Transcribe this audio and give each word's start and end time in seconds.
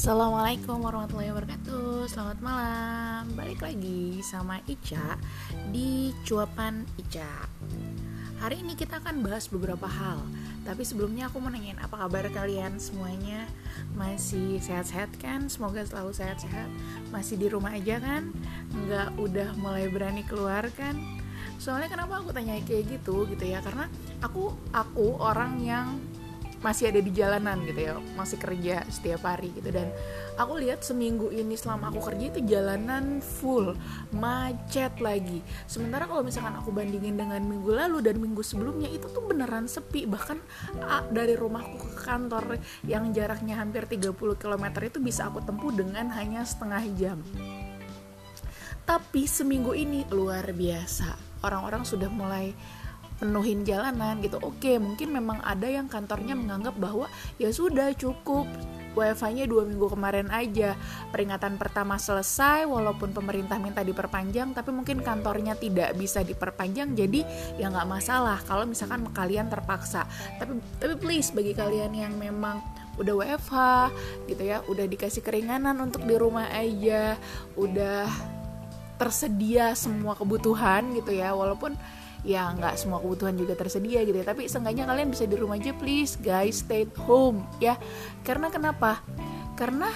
Assalamualaikum 0.00 0.80
warahmatullahi 0.80 1.28
wabarakatuh. 1.28 2.08
Selamat 2.08 2.40
malam. 2.40 3.36
Balik 3.36 3.60
lagi 3.60 4.24
sama 4.24 4.56
Ica 4.64 5.20
Di 5.68 6.16
Cuapan 6.24 6.88
Ica. 6.96 7.44
Hari 8.40 8.64
ini 8.64 8.80
kita 8.80 8.96
akan 8.96 9.20
bahas 9.20 9.52
beberapa 9.52 9.84
hal. 9.84 10.24
Tapi 10.64 10.88
sebelumnya 10.88 11.28
aku 11.28 11.44
mau 11.44 11.52
nanyain 11.52 11.76
Apa 11.76 12.00
kabar 12.00 12.32
kalian 12.32 12.80
semuanya? 12.80 13.44
Masih 13.92 14.56
sehat-sehat 14.64 15.20
kan? 15.20 15.52
Semoga 15.52 15.84
selalu 15.84 16.16
sehat-sehat. 16.16 16.72
Masih 17.12 17.36
di 17.36 17.52
rumah 17.52 17.76
aja 17.76 18.00
kan? 18.00 18.32
Nggak 18.72 19.20
udah 19.20 19.52
mulai 19.60 19.84
berani 19.92 20.24
keluar 20.24 20.64
kan? 20.80 20.96
Soalnya 21.60 21.92
kenapa 21.92 22.24
aku 22.24 22.32
tanya 22.32 22.56
kayak 22.64 22.88
gitu 22.88 23.28
gitu 23.28 23.44
ya? 23.44 23.60
Karena 23.60 23.84
aku 24.24 24.56
aku 24.72 25.20
orang 25.20 25.60
yang 25.60 26.00
masih 26.60 26.92
ada 26.92 27.00
di 27.00 27.08
jalanan 27.08 27.64
gitu 27.64 27.80
ya 27.80 27.96
masih 28.20 28.36
kerja 28.36 28.84
setiap 28.92 29.24
hari 29.24 29.48
gitu. 29.56 29.72
Dan 29.72 29.88
aku 30.36 30.60
lihat 30.60 30.84
seminggu 30.84 31.32
ini 31.32 31.56
selama 31.56 31.88
aku 31.88 32.12
kerja 32.12 32.24
itu 32.36 32.40
jalanan 32.44 33.24
full 33.24 33.72
macet 34.12 34.92
lagi. 35.00 35.40
Sementara 35.64 36.04
kalau 36.04 36.20
misalkan 36.20 36.52
aku 36.60 36.68
bandingin 36.68 37.16
dengan 37.16 37.40
minggu 37.40 37.72
lalu 37.72 38.04
dan 38.04 38.20
minggu 38.20 38.44
sebelumnya 38.44 38.92
itu 38.92 39.08
tuh 39.08 39.24
beneran 39.24 39.64
sepi. 39.64 40.04
Bahkan 40.04 40.38
dari 41.08 41.32
rumahku 41.32 41.80
ke 41.80 41.90
kantor 42.04 42.60
yang 42.84 43.08
jaraknya 43.16 43.56
hampir 43.56 43.88
30 43.88 44.12
km 44.36 44.64
itu 44.84 45.00
bisa 45.00 45.32
aku 45.32 45.40
tempuh 45.40 45.72
dengan 45.72 46.12
hanya 46.12 46.44
setengah 46.44 46.84
jam. 47.00 47.18
Tapi 48.84 49.22
seminggu 49.24 49.72
ini 49.72 50.04
luar 50.12 50.50
biasa. 50.50 51.40
Orang-orang 51.40 51.88
sudah 51.88 52.12
mulai 52.12 52.52
penuhin 53.20 53.62
jalanan 53.68 54.18
gitu. 54.24 54.40
Oke 54.40 54.80
mungkin 54.80 55.12
memang 55.12 55.44
ada 55.44 55.68
yang 55.68 55.86
kantornya 55.86 56.32
menganggap 56.32 56.74
bahwa 56.80 57.06
ya 57.36 57.52
sudah 57.52 57.92
cukup. 57.94 58.48
WFH-nya 58.90 59.46
dua 59.46 59.62
minggu 59.70 59.86
kemarin 59.86 60.26
aja. 60.34 60.74
Peringatan 61.14 61.62
pertama 61.62 61.94
selesai 61.94 62.66
walaupun 62.66 63.14
pemerintah 63.14 63.54
minta 63.62 63.86
diperpanjang 63.86 64.50
tapi 64.50 64.74
mungkin 64.74 64.98
kantornya 64.98 65.54
tidak 65.54 65.94
bisa 65.94 66.26
diperpanjang 66.26 66.98
jadi 66.98 67.22
ya 67.54 67.70
nggak 67.70 67.86
masalah 67.86 68.42
kalau 68.42 68.66
misalkan 68.66 69.06
kalian 69.14 69.46
terpaksa. 69.46 70.10
Tapi 70.42 70.58
tapi 70.82 70.94
please 70.98 71.30
bagi 71.30 71.54
kalian 71.54 71.94
yang 71.94 72.18
memang 72.18 72.58
udah 72.98 73.14
WFH 73.14 73.56
gitu 74.26 74.42
ya 74.42 74.60
udah 74.66 74.84
dikasih 74.90 75.22
keringanan 75.22 75.78
untuk 75.80 76.04
di 76.04 76.18
rumah 76.18 76.50
aja 76.52 77.14
udah 77.56 78.10
tersedia 79.00 79.72
semua 79.72 80.12
kebutuhan 80.12 80.92
gitu 80.92 81.16
ya 81.16 81.32
walaupun 81.32 81.72
ya 82.20 82.52
nggak 82.52 82.76
semua 82.76 83.00
kebutuhan 83.00 83.34
juga 83.36 83.56
tersedia 83.56 84.04
gitu 84.04 84.16
ya. 84.20 84.26
Tapi 84.26 84.46
seenggaknya 84.46 84.84
kalian 84.88 85.08
bisa 85.12 85.24
di 85.24 85.36
rumah 85.36 85.56
aja 85.56 85.72
please 85.76 86.20
guys 86.20 86.60
stay 86.60 86.84
at 86.84 86.92
home 87.04 87.44
ya. 87.62 87.76
Karena 88.24 88.52
kenapa? 88.52 89.00
Karena 89.56 89.88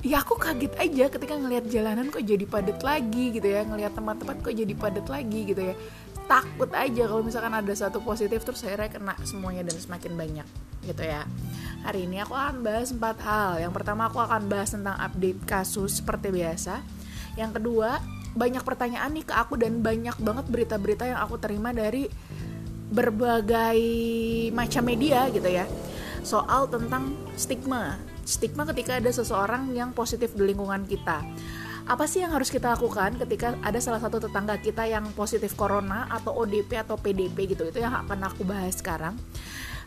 ya 0.00 0.24
aku 0.24 0.40
kaget 0.40 0.72
aja 0.80 1.12
ketika 1.12 1.36
ngelihat 1.36 1.68
jalanan 1.68 2.08
kok 2.08 2.24
jadi 2.24 2.44
padat 2.48 2.80
lagi 2.80 3.36
gitu 3.36 3.48
ya. 3.48 3.64
Ngelihat 3.64 3.92
tempat-tempat 3.92 4.36
kok 4.40 4.54
jadi 4.56 4.74
padat 4.76 5.06
lagi 5.08 5.40
gitu 5.44 5.62
ya. 5.72 5.74
Takut 6.30 6.70
aja 6.70 7.02
kalau 7.10 7.26
misalkan 7.26 7.50
ada 7.50 7.74
satu 7.74 7.98
positif 8.06 8.46
terus 8.46 8.62
akhirnya 8.62 8.86
kena 8.86 9.14
semuanya 9.26 9.66
dan 9.66 9.76
semakin 9.76 10.14
banyak 10.14 10.46
gitu 10.86 11.02
ya. 11.02 11.26
Hari 11.82 12.06
ini 12.06 12.22
aku 12.22 12.38
akan 12.38 12.62
bahas 12.62 12.94
empat 12.94 13.18
hal. 13.24 13.60
Yang 13.60 13.72
pertama 13.76 14.06
aku 14.06 14.22
akan 14.22 14.46
bahas 14.46 14.70
tentang 14.70 14.94
update 14.94 15.42
kasus 15.42 15.98
seperti 15.98 16.30
biasa. 16.30 16.80
Yang 17.34 17.58
kedua 17.58 17.98
banyak 18.34 18.62
pertanyaan 18.62 19.10
nih 19.10 19.26
ke 19.26 19.34
aku 19.34 19.58
dan 19.58 19.82
banyak 19.82 20.16
banget 20.22 20.46
berita-berita 20.46 21.04
yang 21.10 21.20
aku 21.22 21.36
terima 21.42 21.74
dari 21.74 22.06
berbagai 22.90 23.80
macam 24.50 24.82
media 24.86 25.30
gitu 25.30 25.46
ya. 25.46 25.66
Soal 26.22 26.66
tentang 26.70 27.14
stigma. 27.34 27.96
Stigma 28.26 28.66
ketika 28.68 28.98
ada 28.98 29.10
seseorang 29.10 29.74
yang 29.74 29.90
positif 29.90 30.34
di 30.34 30.42
lingkungan 30.46 30.86
kita. 30.86 31.22
Apa 31.90 32.06
sih 32.06 32.22
yang 32.22 32.30
harus 32.30 32.54
kita 32.54 32.70
lakukan 32.78 33.18
ketika 33.18 33.58
ada 33.66 33.82
salah 33.82 33.98
satu 33.98 34.22
tetangga 34.22 34.54
kita 34.62 34.86
yang 34.86 35.10
positif 35.16 35.58
corona 35.58 36.06
atau 36.06 36.38
ODP 36.38 36.78
atau 36.78 36.94
PDP 36.94 37.56
gitu? 37.56 37.66
Itu 37.66 37.82
yang 37.82 38.06
akan 38.06 38.30
aku 38.30 38.46
bahas 38.46 38.78
sekarang 38.78 39.18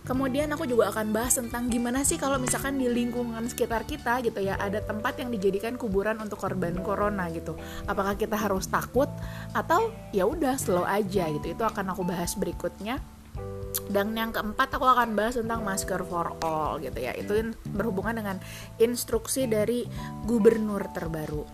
Kemudian 0.03 0.51
aku 0.51 0.67
juga 0.67 0.91
akan 0.91 1.15
bahas 1.15 1.39
tentang 1.39 1.71
gimana 1.71 2.03
sih 2.03 2.19
kalau 2.19 2.35
misalkan 2.35 2.75
di 2.75 2.91
lingkungan 2.91 3.39
sekitar 3.47 3.87
kita 3.87 4.19
gitu 4.19 4.43
ya 4.43 4.59
ada 4.59 4.83
tempat 4.83 5.15
yang 5.15 5.31
dijadikan 5.31 5.79
kuburan 5.79 6.19
untuk 6.19 6.43
korban 6.43 6.75
corona 6.83 7.31
gitu. 7.31 7.55
Apakah 7.87 8.19
kita 8.19 8.35
harus 8.35 8.67
takut 8.67 9.07
atau 9.55 9.95
ya 10.11 10.27
udah 10.27 10.59
slow 10.59 10.83
aja 10.83 11.31
gitu. 11.31 11.55
Itu 11.55 11.63
akan 11.63 11.95
aku 11.95 12.03
bahas 12.03 12.35
berikutnya. 12.35 12.99
Dan 13.87 14.11
yang 14.15 14.35
keempat 14.35 14.75
aku 14.75 14.85
akan 14.85 15.15
bahas 15.15 15.39
tentang 15.39 15.63
masker 15.63 16.03
for 16.03 16.35
all 16.43 16.83
gitu 16.83 16.99
ya. 16.99 17.15
Itu 17.15 17.55
berhubungan 17.71 18.19
dengan 18.19 18.37
instruksi 18.83 19.47
dari 19.47 19.87
gubernur 20.27 20.83
terbaru. 20.91 21.47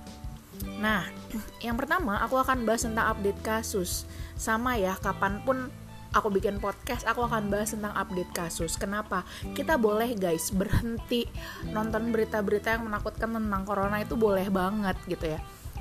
Nah, 0.81 1.05
yang 1.65 1.77
pertama 1.77 2.17
aku 2.25 2.41
akan 2.41 2.65
bahas 2.65 2.81
tentang 2.81 3.13
update 3.13 3.39
kasus. 3.45 4.09
Sama 4.33 4.73
ya, 4.79 4.97
kapan 4.97 5.37
pun 5.45 5.69
aku 6.13 6.33
bikin 6.33 6.57
podcast 6.57 7.05
aku 7.05 7.25
akan 7.25 7.53
bahas 7.53 7.73
tentang 7.73 7.93
update 7.93 8.31
kasus. 8.33 8.75
Kenapa? 8.75 9.21
Kita 9.53 9.77
boleh 9.77 10.17
guys 10.17 10.49
berhenti 10.49 11.25
nonton 11.69 12.09
berita-berita 12.09 12.79
yang 12.79 12.89
menakutkan 12.89 13.35
tentang 13.35 13.61
corona 13.65 14.01
itu 14.01 14.17
boleh 14.17 14.47
banget 14.49 14.97
gitu 15.05 15.25
ya. 15.37 15.39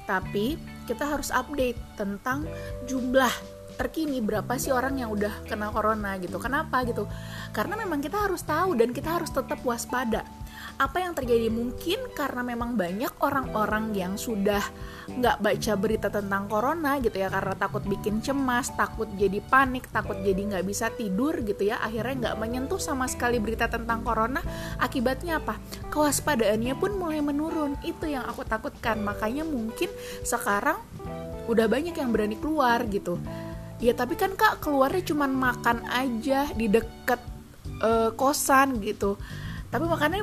Tapi 0.09 0.57
kita 0.89 1.05
harus 1.05 1.29
update 1.29 1.77
tentang 2.01 2.49
jumlah 2.89 3.33
terkini 3.79 4.19
berapa 4.19 4.59
sih 4.59 4.75
orang 4.75 4.99
yang 4.99 5.15
udah 5.15 5.47
kena 5.47 5.71
corona 5.71 6.19
gitu. 6.19 6.43
Kenapa 6.43 6.83
gitu? 6.83 7.07
Karena 7.55 7.79
memang 7.79 8.03
kita 8.03 8.27
harus 8.27 8.43
tahu 8.43 8.75
dan 8.75 8.91
kita 8.91 9.21
harus 9.23 9.31
tetap 9.31 9.63
waspada 9.63 10.27
apa 10.79 11.03
yang 11.03 11.13
terjadi? 11.13 11.51
Mungkin 11.51 12.15
karena 12.15 12.47
memang 12.47 12.79
banyak 12.79 13.19
orang-orang 13.19 13.91
yang 13.99 14.15
sudah 14.15 14.63
nggak 15.11 15.43
baca 15.43 15.73
berita 15.75 16.09
tentang 16.13 16.47
corona 16.47 17.03
gitu 17.03 17.19
ya 17.19 17.33
karena 17.33 17.57
takut 17.57 17.81
bikin 17.81 18.21
cemas 18.21 18.71
takut 18.77 19.09
jadi 19.17 19.41
panik 19.41 19.89
takut 19.89 20.21
jadi 20.21 20.37
nggak 20.37 20.65
bisa 20.69 20.93
tidur 20.93 21.33
gitu 21.41 21.73
ya 21.73 21.81
akhirnya 21.81 22.29
nggak 22.29 22.37
menyentuh 22.37 22.77
sama 22.77 23.11
sekali 23.11 23.43
berita 23.43 23.67
tentang 23.67 24.07
corona. 24.07 24.39
Akibatnya 24.79 25.43
apa? 25.43 25.59
Kewaspadaannya 25.91 26.75
pun 26.79 26.95
mulai 26.95 27.19
menurun. 27.19 27.75
Itu 27.83 28.07
yang 28.07 28.23
aku 28.31 28.47
takutkan. 28.47 29.03
Makanya 29.03 29.43
mungkin 29.43 29.91
sekarang 30.23 30.79
udah 31.51 31.67
banyak 31.67 31.97
yang 31.99 32.15
berani 32.15 32.39
keluar 32.39 32.87
gitu. 32.87 33.19
Ya 33.83 33.95
tapi 33.99 34.15
kan 34.15 34.39
kak 34.39 34.63
keluarnya 34.63 35.03
cuma 35.03 35.27
makan 35.27 35.83
aja 35.91 36.47
di 36.55 36.71
deket 36.71 37.19
uh, 37.83 38.15
kosan 38.15 38.79
gitu. 38.79 39.19
Tapi 39.69 39.85
makannya 39.85 40.23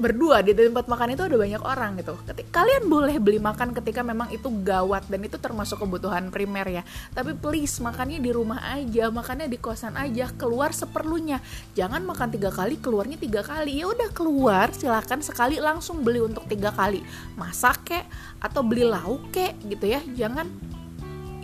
berdua 0.00 0.40
di 0.40 0.56
tempat 0.56 0.88
makan 0.88 1.12
itu 1.12 1.22
ada 1.22 1.36
banyak 1.36 1.62
orang 1.62 2.00
gitu. 2.00 2.16
Ketika, 2.24 2.64
kalian 2.64 2.88
boleh 2.88 3.16
beli 3.20 3.38
makan 3.38 3.76
ketika 3.76 4.00
memang 4.00 4.32
itu 4.32 4.48
gawat 4.48 5.06
dan 5.06 5.20
itu 5.22 5.36
termasuk 5.36 5.84
kebutuhan 5.84 6.32
primer 6.32 6.66
ya. 6.66 6.82
Tapi 7.12 7.36
please 7.36 7.78
makannya 7.78 8.18
di 8.18 8.32
rumah 8.32 8.58
aja, 8.72 9.12
makannya 9.12 9.46
di 9.46 9.60
kosan 9.60 9.94
aja, 10.00 10.32
keluar 10.34 10.72
seperlunya. 10.72 11.38
Jangan 11.76 12.02
makan 12.02 12.28
tiga 12.32 12.50
kali, 12.50 12.80
keluarnya 12.80 13.20
tiga 13.20 13.44
kali. 13.44 13.84
Ya 13.84 13.86
udah 13.86 14.10
keluar, 14.10 14.72
silakan 14.72 15.20
sekali 15.20 15.60
langsung 15.60 16.00
beli 16.00 16.24
untuk 16.24 16.48
tiga 16.48 16.72
kali. 16.72 17.04
Masak 17.36 17.84
kek 17.86 18.04
atau 18.40 18.64
beli 18.64 18.88
lauk 18.88 19.28
kek 19.30 19.60
gitu 19.68 19.84
ya. 19.84 20.00
Jangan 20.16 20.48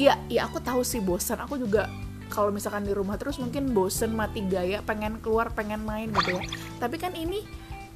ya 0.00 0.16
ya 0.32 0.48
aku 0.48 0.58
tahu 0.64 0.80
sih 0.80 1.04
bosan. 1.04 1.44
Aku 1.44 1.60
juga 1.60 1.86
kalau 2.30 2.50
misalkan 2.50 2.82
di 2.82 2.92
rumah 2.92 3.14
terus 3.16 3.38
mungkin 3.38 3.70
bosen 3.70 4.14
mati 4.14 4.42
gaya 4.46 4.82
pengen 4.82 5.22
keluar 5.22 5.54
pengen 5.54 5.82
main 5.86 6.10
gitu 6.10 6.34
ya 6.34 6.42
tapi 6.82 6.98
kan 6.98 7.14
ini 7.14 7.46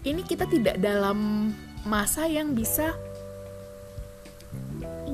ini 0.04 0.24
kita 0.24 0.48
tidak 0.48 0.80
dalam 0.80 1.50
masa 1.84 2.24
yang 2.28 2.56
bisa 2.56 2.96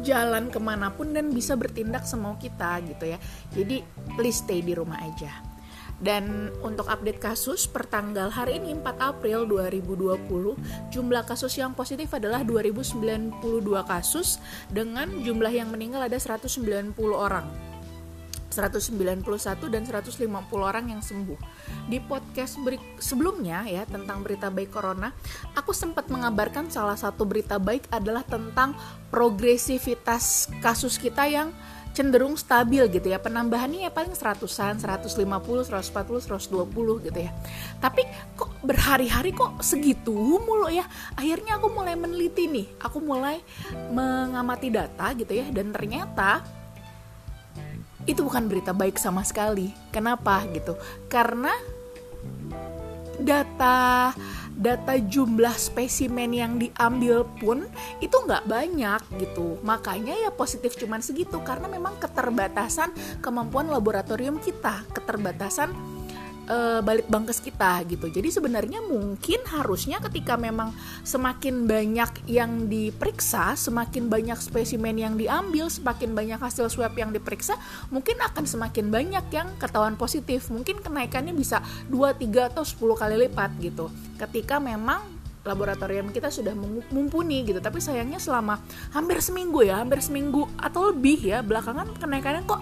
jalan 0.06 0.54
ke 0.54 0.62
mana 0.62 0.94
pun 0.94 1.10
dan 1.10 1.34
bisa 1.34 1.58
bertindak 1.58 2.06
semau 2.06 2.38
kita 2.38 2.78
gitu 2.86 3.10
ya. 3.10 3.18
Jadi 3.50 3.82
please 4.14 4.38
stay 4.46 4.62
di 4.62 4.70
rumah 4.74 5.02
aja. 5.02 5.42
Dan 5.96 6.52
untuk 6.60 6.92
update 6.92 7.16
kasus 7.16 7.64
per 7.64 7.88
tanggal 7.88 8.28
hari 8.28 8.60
ini 8.60 8.76
4 8.76 9.16
April 9.16 9.48
2020 9.48 10.92
jumlah 10.92 11.24
kasus 11.24 11.56
yang 11.56 11.72
positif 11.72 12.12
adalah 12.12 12.44
2092 12.44 13.40
kasus 13.88 14.36
dengan 14.68 15.08
jumlah 15.24 15.48
yang 15.48 15.72
meninggal 15.72 16.04
ada 16.04 16.20
190 16.20 16.92
orang 17.16 17.48
191 18.50 19.22
dan 19.68 19.82
150 19.84 20.26
orang 20.56 20.90
yang 20.90 21.02
sembuh. 21.02 21.38
Di 21.86 21.98
podcast 22.02 22.58
sebelumnya 22.98 23.66
ya 23.66 23.82
tentang 23.86 24.22
berita 24.22 24.50
baik 24.50 24.70
corona, 24.70 25.12
aku 25.54 25.70
sempat 25.70 26.08
mengabarkan 26.08 26.70
salah 26.70 26.96
satu 26.96 27.26
berita 27.26 27.58
baik 27.60 27.90
adalah 27.90 28.22
tentang 28.26 28.74
progresivitas 29.10 30.50
kasus 30.62 30.98
kita 30.98 31.26
yang 31.26 31.50
cenderung 31.96 32.36
stabil 32.36 32.84
gitu 32.92 33.08
ya. 33.08 33.16
Penambahannya 33.16 33.88
ya 33.88 33.90
paling 33.90 34.12
seratusan 34.12 34.76
150 34.76 35.16
140 35.16 36.28
120 36.28 37.08
gitu 37.08 37.18
ya. 37.24 37.32
Tapi 37.80 38.04
kok 38.36 38.52
berhari-hari 38.60 39.32
kok 39.32 39.64
segitu 39.64 40.12
mulu 40.12 40.68
ya? 40.68 40.84
Akhirnya 41.16 41.56
aku 41.56 41.72
mulai 41.72 41.96
meneliti 41.96 42.52
nih. 42.52 42.68
Aku 42.84 43.00
mulai 43.00 43.40
mengamati 43.88 44.68
data 44.68 45.16
gitu 45.16 45.32
ya. 45.32 45.48
Dan 45.48 45.72
ternyata 45.72 46.44
itu 48.06 48.22
bukan 48.22 48.46
berita 48.46 48.70
baik 48.70 48.96
sama 48.96 49.26
sekali. 49.26 49.74
Kenapa 49.90 50.46
gitu? 50.54 50.78
Karena 51.10 51.52
data 53.18 54.12
data 54.56 54.96
jumlah 54.96 55.52
spesimen 55.52 56.32
yang 56.32 56.56
diambil 56.56 57.28
pun 57.36 57.68
itu 58.00 58.16
nggak 58.16 58.48
banyak 58.48 59.00
gitu 59.20 59.60
makanya 59.60 60.16
ya 60.16 60.32
positif 60.32 60.80
cuman 60.80 61.04
segitu 61.04 61.36
karena 61.44 61.68
memang 61.68 62.00
keterbatasan 62.00 62.88
kemampuan 63.20 63.68
laboratorium 63.68 64.40
kita 64.40 64.80
keterbatasan 64.96 65.95
uh, 66.50 66.80
balik 66.82 67.06
bangkes 67.10 67.42
kita 67.42 67.82
gitu. 67.86 68.08
Jadi 68.10 68.28
sebenarnya 68.32 68.82
mungkin 68.82 69.40
harusnya 69.46 69.98
ketika 70.02 70.38
memang 70.38 70.72
semakin 71.02 71.66
banyak 71.66 72.26
yang 72.30 72.66
diperiksa, 72.70 73.54
semakin 73.58 74.08
banyak 74.08 74.38
spesimen 74.38 74.96
yang 74.96 75.14
diambil, 75.18 75.68
semakin 75.70 76.14
banyak 76.14 76.40
hasil 76.40 76.70
swab 76.70 76.94
yang 76.96 77.10
diperiksa, 77.10 77.58
mungkin 77.90 78.18
akan 78.22 78.44
semakin 78.46 78.90
banyak 78.90 79.26
yang 79.34 79.48
ketahuan 79.60 79.98
positif. 79.98 80.48
Mungkin 80.48 80.82
kenaikannya 80.82 81.34
bisa 81.34 81.62
2, 81.90 82.16
3 82.16 82.50
atau 82.54 82.62
10 82.64 82.96
kali 82.96 83.16
lipat 83.26 83.50
gitu. 83.60 83.90
Ketika 84.16 84.58
memang 84.62 85.16
laboratorium 85.46 86.10
kita 86.10 86.26
sudah 86.28 86.52
mumpuni 86.90 87.46
gitu 87.46 87.62
tapi 87.62 87.78
sayangnya 87.78 88.18
selama 88.18 88.58
hampir 88.90 89.22
seminggu 89.22 89.62
ya 89.62 89.78
hampir 89.78 90.02
seminggu 90.02 90.50
atau 90.58 90.90
lebih 90.90 91.22
ya 91.22 91.38
belakangan 91.46 91.94
kenaikannya 92.02 92.42
kok 92.42 92.58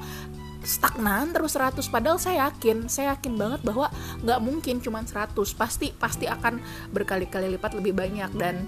stagnan 0.64 1.31
terus 1.31 1.55
100 1.55 1.84
padahal 1.93 2.16
saya 2.16 2.49
yakin 2.49 2.88
saya 2.88 3.14
yakin 3.14 3.37
banget 3.37 3.61
bahwa 3.62 3.93
nggak 4.25 4.40
mungkin 4.40 4.81
cuma 4.81 5.05
100 5.05 5.37
pasti 5.55 5.93
pasti 5.94 6.25
akan 6.25 6.58
berkali-kali 6.90 7.52
lipat 7.55 7.76
lebih 7.76 7.93
banyak. 7.94 8.31
Dan 8.34 8.64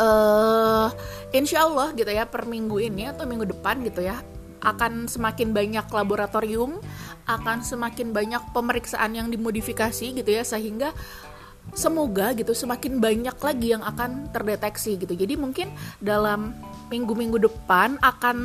uh, 0.00 0.88
insya 1.30 1.68
Allah 1.68 1.92
gitu 1.92 2.08
ya 2.08 2.24
per 2.24 2.48
minggu 2.48 2.80
ini 2.80 3.12
atau 3.12 3.28
minggu 3.28 3.46
depan 3.52 3.84
gitu 3.84 4.02
ya 4.02 4.18
akan 4.58 5.06
semakin 5.06 5.54
banyak 5.54 5.86
laboratorium 5.86 6.82
akan 7.28 7.62
semakin 7.62 8.10
banyak 8.10 8.42
pemeriksaan 8.50 9.14
yang 9.14 9.28
dimodifikasi 9.30 10.16
gitu 10.18 10.30
ya 10.30 10.42
sehingga 10.42 10.90
semoga 11.76 12.32
gitu 12.34 12.52
semakin 12.56 12.98
banyak 12.98 13.36
lagi 13.38 13.76
yang 13.76 13.82
akan 13.84 14.32
terdeteksi 14.32 14.98
gitu. 14.98 15.14
Jadi 15.14 15.38
mungkin 15.38 15.70
dalam 16.02 16.56
minggu-minggu 16.88 17.36
depan 17.44 18.00
akan 18.00 18.36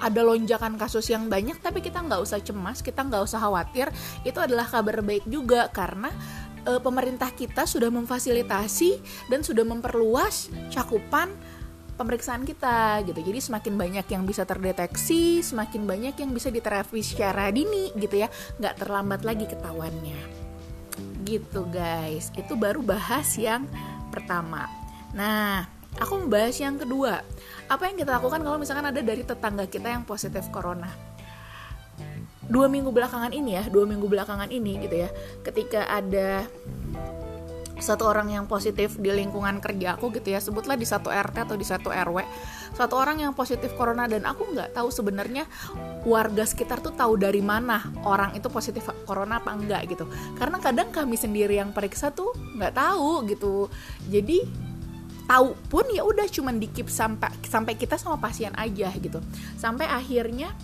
ada 0.00 0.20
lonjakan 0.24 0.80
kasus 0.80 1.12
yang 1.12 1.28
banyak 1.28 1.60
tapi 1.60 1.84
kita 1.84 2.00
nggak 2.00 2.24
usah 2.24 2.40
cemas 2.40 2.80
kita 2.80 3.04
nggak 3.04 3.22
usah 3.24 3.38
khawatir. 3.40 3.92
Itu 4.24 4.40
adalah 4.40 4.66
kabar 4.66 5.04
baik 5.04 5.28
juga 5.28 5.68
karena 5.68 6.08
e, 6.64 6.80
pemerintah 6.80 7.30
kita 7.30 7.68
sudah 7.68 7.92
memfasilitasi 7.92 9.00
dan 9.28 9.44
sudah 9.44 9.62
memperluas 9.68 10.48
cakupan 10.72 11.30
pemeriksaan 12.00 12.48
kita 12.48 13.04
gitu. 13.04 13.20
Jadi 13.20 13.38
semakin 13.44 13.74
banyak 13.76 14.06
yang 14.08 14.24
bisa 14.24 14.48
terdeteksi 14.48 15.44
semakin 15.44 15.84
banyak 15.84 16.16
yang 16.16 16.32
bisa 16.32 16.48
diterapi 16.48 17.04
secara 17.04 17.52
dini 17.52 17.92
gitu 18.00 18.24
ya. 18.24 18.32
Nggak 18.56 18.80
terlambat 18.80 19.20
lagi 19.28 19.44
ketahuannya 19.44 20.39
gitu 21.22 21.66
guys. 21.68 22.32
Itu 22.34 22.56
baru 22.56 22.80
bahas 22.80 23.36
yang 23.36 23.68
pertama. 24.10 24.66
Nah 25.14 25.66
aku 25.98 26.26
membahas 26.26 26.56
yang 26.58 26.76
kedua. 26.80 27.22
Apa 27.70 27.90
yang 27.90 27.96
kita 28.00 28.18
lakukan 28.18 28.42
kalau 28.42 28.58
misalkan 28.58 28.86
ada 28.88 29.00
dari 29.00 29.22
tetangga 29.22 29.64
kita 29.68 29.88
yang 29.90 30.02
positif 30.02 30.48
corona? 30.50 30.90
Dua 32.50 32.66
minggu 32.66 32.90
belakangan 32.90 33.30
ini 33.30 33.54
ya 33.54 33.64
dua 33.70 33.86
minggu 33.86 34.10
belakangan 34.10 34.50
ini 34.50 34.82
gitu 34.82 35.06
ya 35.06 35.10
ketika 35.46 35.86
ada 35.86 36.50
satu 37.82 38.06
orang 38.06 38.32
yang 38.32 38.44
positif 38.46 38.96
di 39.00 39.10
lingkungan 39.12 39.58
kerja 39.58 39.96
aku 39.96 40.14
gitu 40.14 40.32
ya 40.32 40.40
sebutlah 40.40 40.76
di 40.76 40.86
satu 40.86 41.08
RT 41.10 41.48
atau 41.50 41.56
di 41.56 41.66
satu 41.66 41.88
RW 41.90 42.22
satu 42.74 42.94
orang 42.96 43.20
yang 43.20 43.32
positif 43.34 43.74
corona 43.74 44.06
dan 44.06 44.22
aku 44.22 44.46
nggak 44.54 44.72
tahu 44.78 44.88
sebenarnya 44.94 45.44
warga 46.06 46.46
sekitar 46.46 46.78
tuh 46.78 46.94
tahu 46.94 47.18
dari 47.18 47.42
mana 47.42 47.82
orang 48.06 48.32
itu 48.38 48.46
positif 48.46 48.86
corona 49.04 49.42
apa 49.42 49.52
enggak 49.52 49.90
gitu. 49.90 50.06
Karena 50.38 50.62
kadang 50.62 50.94
kami 50.94 51.18
sendiri 51.18 51.58
yang 51.58 51.74
periksa 51.74 52.14
tuh 52.14 52.30
nggak 52.56 52.72
tahu 52.72 53.26
gitu. 53.28 53.66
Jadi 54.06 54.46
tahu 55.26 55.54
pun 55.70 55.86
ya 55.90 56.02
udah 56.02 56.26
cuman 56.26 56.58
dikip 56.58 56.90
sampai 56.90 57.30
sampai 57.46 57.74
kita 57.74 57.98
sama 57.98 58.18
pasien 58.22 58.54
aja 58.54 58.90
gitu. 58.96 59.18
Sampai 59.58 59.90
akhirnya 59.90 60.54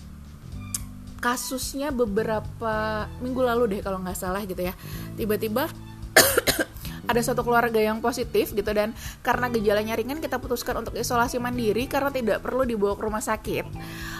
kasusnya 1.19 1.91
beberapa 1.91 3.05
minggu 3.19 3.41
lalu 3.41 3.77
deh 3.77 3.81
kalau 3.83 3.99
nggak 3.99 4.15
salah 4.15 4.41
gitu 4.47 4.63
ya. 4.63 4.73
Tiba-tiba 5.19 5.67
ada 7.07 7.21
satu 7.23 7.41
keluarga 7.41 7.79
yang 7.79 8.03
positif 8.03 8.51
gitu 8.51 8.67
dan 8.75 8.91
karena 9.23 9.47
gejalanya 9.47 9.95
ringan 9.95 10.19
kita 10.19 10.37
putuskan 10.37 10.83
untuk 10.83 10.93
isolasi 10.99 11.39
mandiri 11.39 11.87
karena 11.87 12.11
tidak 12.11 12.43
perlu 12.43 12.67
dibawa 12.67 12.93
ke 12.99 13.03
rumah 13.07 13.23
sakit. 13.23 13.65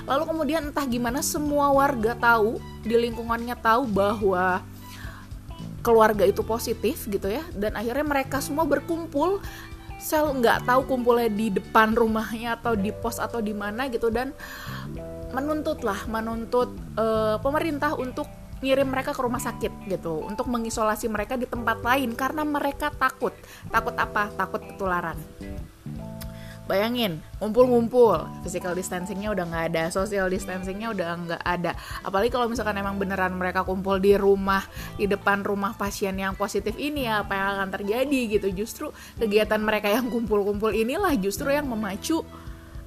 Lalu 0.07 0.23
kemudian 0.23 0.71
entah 0.71 0.87
gimana 0.87 1.19
semua 1.19 1.69
warga 1.75 2.15
tahu 2.15 2.63
di 2.87 2.95
lingkungannya 2.95 3.59
tahu 3.59 3.83
bahwa 3.91 4.63
keluarga 5.83 6.27
itu 6.27 6.43
positif 6.43 7.07
gitu 7.07 7.31
ya 7.31 7.43
dan 7.55 7.75
akhirnya 7.79 8.03
mereka 8.03 8.43
semua 8.43 8.67
berkumpul 8.67 9.39
sel 9.97 10.29
nggak 10.35 10.67
tahu 10.67 10.83
kumpulnya 10.83 11.31
di 11.31 11.47
depan 11.49 11.95
rumahnya 11.95 12.59
atau 12.59 12.75
di 12.77 12.91
pos 12.91 13.17
atau 13.17 13.41
di 13.41 13.55
mana 13.55 13.87
gitu 13.87 14.11
dan 14.13 14.35
menuntut 15.31 15.81
lah 15.81 15.97
menuntut 16.05 16.69
uh, 16.99 17.39
pemerintah 17.41 17.95
untuk 17.95 18.29
ngirim 18.63 18.87
mereka 18.89 19.13
ke 19.13 19.21
rumah 19.21 19.41
sakit 19.41 19.89
gitu 19.89 20.25
untuk 20.25 20.49
mengisolasi 20.49 21.07
mereka 21.07 21.37
di 21.37 21.45
tempat 21.45 21.81
lain 21.81 22.13
karena 22.17 22.41
mereka 22.43 22.89
takut 22.93 23.33
takut 23.69 23.93
apa 23.97 24.33
takut 24.33 24.61
ketularan 24.63 25.17
Bayangin, 26.67 27.23
ngumpul-ngumpul, 27.39 28.27
physical 28.43 28.75
distancingnya 28.75 29.31
udah 29.31 29.47
nggak 29.47 29.65
ada, 29.71 29.83
social 29.87 30.27
distancingnya 30.27 30.91
udah 30.91 31.07
nggak 31.15 31.43
ada. 31.47 31.71
Apalagi 32.03 32.27
kalau 32.27 32.51
misalkan 32.51 32.75
emang 32.75 32.99
beneran 32.99 33.39
mereka 33.39 33.63
kumpul 33.63 34.03
di 34.03 34.19
rumah, 34.19 34.67
di 34.99 35.07
depan 35.07 35.47
rumah 35.47 35.79
pasien 35.79 36.19
yang 36.19 36.35
positif 36.35 36.75
ini 36.75 37.07
ya, 37.07 37.23
apa 37.23 37.39
yang 37.39 37.47
akan 37.55 37.69
terjadi 37.71 38.19
gitu. 38.35 38.51
Justru 38.51 38.91
kegiatan 39.15 39.63
mereka 39.63 39.87
yang 39.87 40.11
kumpul-kumpul 40.11 40.75
inilah 40.75 41.15
justru 41.15 41.55
yang 41.55 41.71
memacu 41.71 42.19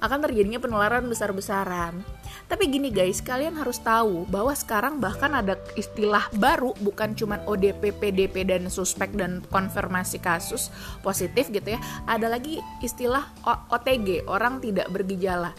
akan 0.04 0.18
terjadinya 0.28 0.60
penularan 0.60 1.08
besar-besaran. 1.08 2.19
Tapi 2.50 2.66
gini 2.66 2.90
guys, 2.90 3.22
kalian 3.22 3.54
harus 3.54 3.78
tahu 3.78 4.26
bahwa 4.26 4.50
sekarang 4.50 4.98
bahkan 4.98 5.30
ada 5.30 5.54
istilah 5.78 6.26
baru 6.34 6.74
bukan 6.82 7.14
cuma 7.14 7.38
ODP, 7.46 7.94
PDP 7.94 8.42
dan 8.42 8.66
suspek 8.66 9.14
dan 9.14 9.38
konfirmasi 9.54 10.18
kasus 10.18 10.66
positif 10.98 11.46
gitu 11.54 11.78
ya. 11.78 11.80
Ada 12.10 12.26
lagi 12.26 12.58
istilah 12.82 13.22
OTG, 13.70 14.26
orang 14.26 14.58
tidak 14.58 14.90
bergejala. 14.90 15.54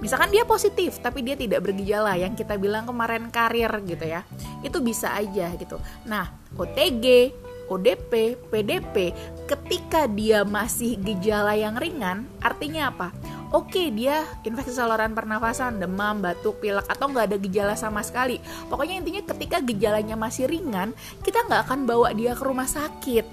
Misalkan 0.00 0.32
dia 0.32 0.48
positif 0.48 0.96
tapi 1.04 1.20
dia 1.20 1.36
tidak 1.36 1.60
bergejala 1.60 2.16
yang 2.16 2.32
kita 2.32 2.56
bilang 2.56 2.88
kemarin 2.88 3.28
karir 3.28 3.68
gitu 3.84 4.08
ya. 4.08 4.24
Itu 4.64 4.80
bisa 4.80 5.12
aja 5.12 5.52
gitu. 5.60 5.76
Nah, 6.08 6.32
OTG, 6.56 7.36
ODP, 7.68 8.40
PDP 8.48 9.12
ketika 9.44 10.08
dia 10.08 10.40
masih 10.48 10.96
gejala 11.04 11.52
yang 11.52 11.76
ringan, 11.76 12.24
artinya 12.40 12.88
apa? 12.88 13.12
Oke 13.50 13.70
okay, 13.70 13.90
dia 13.90 14.24
infeksi 14.46 14.74
saluran 14.74 15.14
pernafasan, 15.14 15.82
demam, 15.82 16.22
batuk, 16.22 16.62
pilek 16.62 16.86
atau 16.86 17.10
nggak 17.10 17.26
ada 17.30 17.38
gejala 17.38 17.74
sama 17.74 18.00
sekali. 18.06 18.38
Pokoknya 18.70 18.98
intinya 18.98 19.22
ketika 19.26 19.58
gejalanya 19.62 20.14
masih 20.14 20.46
ringan, 20.46 20.94
kita 21.22 21.46
nggak 21.46 21.66
akan 21.66 21.86
bawa 21.86 22.14
dia 22.14 22.34
ke 22.34 22.42
rumah 22.42 22.66
sakit. 22.66 23.26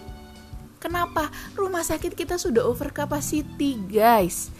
Kenapa? 0.77 1.33
Rumah 1.57 1.81
sakit 1.81 2.13
kita 2.13 2.37
sudah 2.37 2.61
over 2.61 2.93
capacity, 2.93 3.81
guys. 3.89 4.53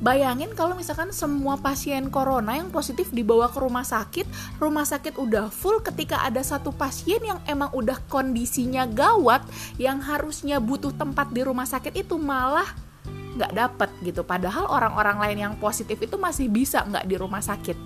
Bayangin 0.00 0.56
kalau 0.56 0.72
misalkan 0.72 1.12
semua 1.12 1.60
pasien 1.60 2.08
corona 2.08 2.56
yang 2.56 2.72
positif 2.72 3.12
dibawa 3.12 3.52
ke 3.52 3.60
rumah 3.60 3.84
sakit, 3.84 4.24
rumah 4.56 4.88
sakit 4.88 5.20
udah 5.20 5.52
full 5.52 5.84
ketika 5.84 6.24
ada 6.24 6.40
satu 6.40 6.72
pasien 6.72 7.20
yang 7.20 7.36
emang 7.44 7.68
udah 7.76 8.00
kondisinya 8.08 8.88
gawat, 8.88 9.44
yang 9.76 10.00
harusnya 10.00 10.56
butuh 10.56 10.96
tempat 10.96 11.28
di 11.36 11.44
rumah 11.44 11.68
sakit 11.68 12.00
itu 12.00 12.16
malah 12.16 12.89
nggak 13.36 13.52
dapet 13.54 13.90
gitu. 14.02 14.26
Padahal 14.26 14.66
orang-orang 14.66 15.18
lain 15.20 15.38
yang 15.50 15.54
positif 15.58 16.00
itu 16.00 16.16
masih 16.18 16.50
bisa 16.50 16.82
nggak 16.82 17.06
di 17.06 17.14
rumah 17.18 17.42
sakit. 17.42 17.78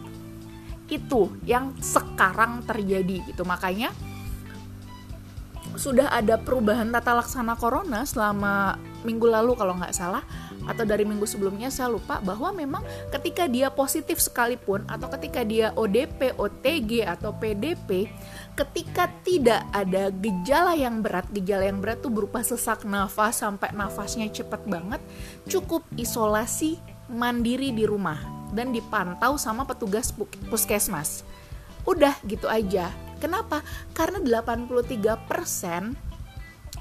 Itu 0.89 1.37
yang 1.45 1.77
sekarang 1.81 2.65
terjadi 2.65 3.25
gitu. 3.29 3.43
Makanya 3.45 3.93
sudah 5.75 6.07
ada 6.07 6.39
perubahan 6.39 6.87
tata 6.95 7.19
laksana 7.19 7.59
corona 7.59 8.07
selama 8.07 8.79
minggu 9.03 9.27
lalu 9.27 9.59
kalau 9.59 9.75
nggak 9.75 9.91
salah 9.91 10.23
atau 10.65 10.87
dari 10.87 11.05
minggu 11.05 11.29
sebelumnya 11.29 11.69
saya 11.69 11.93
lupa 11.93 12.23
bahwa 12.25 12.49
memang 12.55 12.81
ketika 13.13 13.45
dia 13.45 13.69
positif 13.69 14.17
sekalipun 14.23 14.87
atau 14.89 15.13
ketika 15.13 15.45
dia 15.45 15.77
ODP, 15.77 16.39
OTG 16.41 17.05
atau 17.05 17.37
PDP 17.37 18.09
ketika 18.55 19.11
tidak 19.27 19.67
ada 19.75 20.15
gejala 20.15 20.79
yang 20.79 21.03
berat, 21.03 21.27
gejala 21.35 21.67
yang 21.67 21.83
berat 21.83 21.99
tuh 21.99 22.11
berupa 22.15 22.39
sesak 22.41 22.87
nafas 22.87 23.43
sampai 23.43 23.75
nafasnya 23.75 24.31
cepet 24.31 24.63
banget, 24.71 25.03
cukup 25.51 25.83
isolasi 25.99 26.79
mandiri 27.11 27.75
di 27.75 27.85
rumah 27.85 28.23
dan 28.55 28.71
dipantau 28.71 29.35
sama 29.35 29.67
petugas 29.67 30.15
puskesmas. 30.49 31.27
Udah 31.85 32.15
gitu 32.25 32.47
aja. 32.47 32.89
Kenapa? 33.19 33.61
Karena 33.93 34.23
83% 34.23 35.99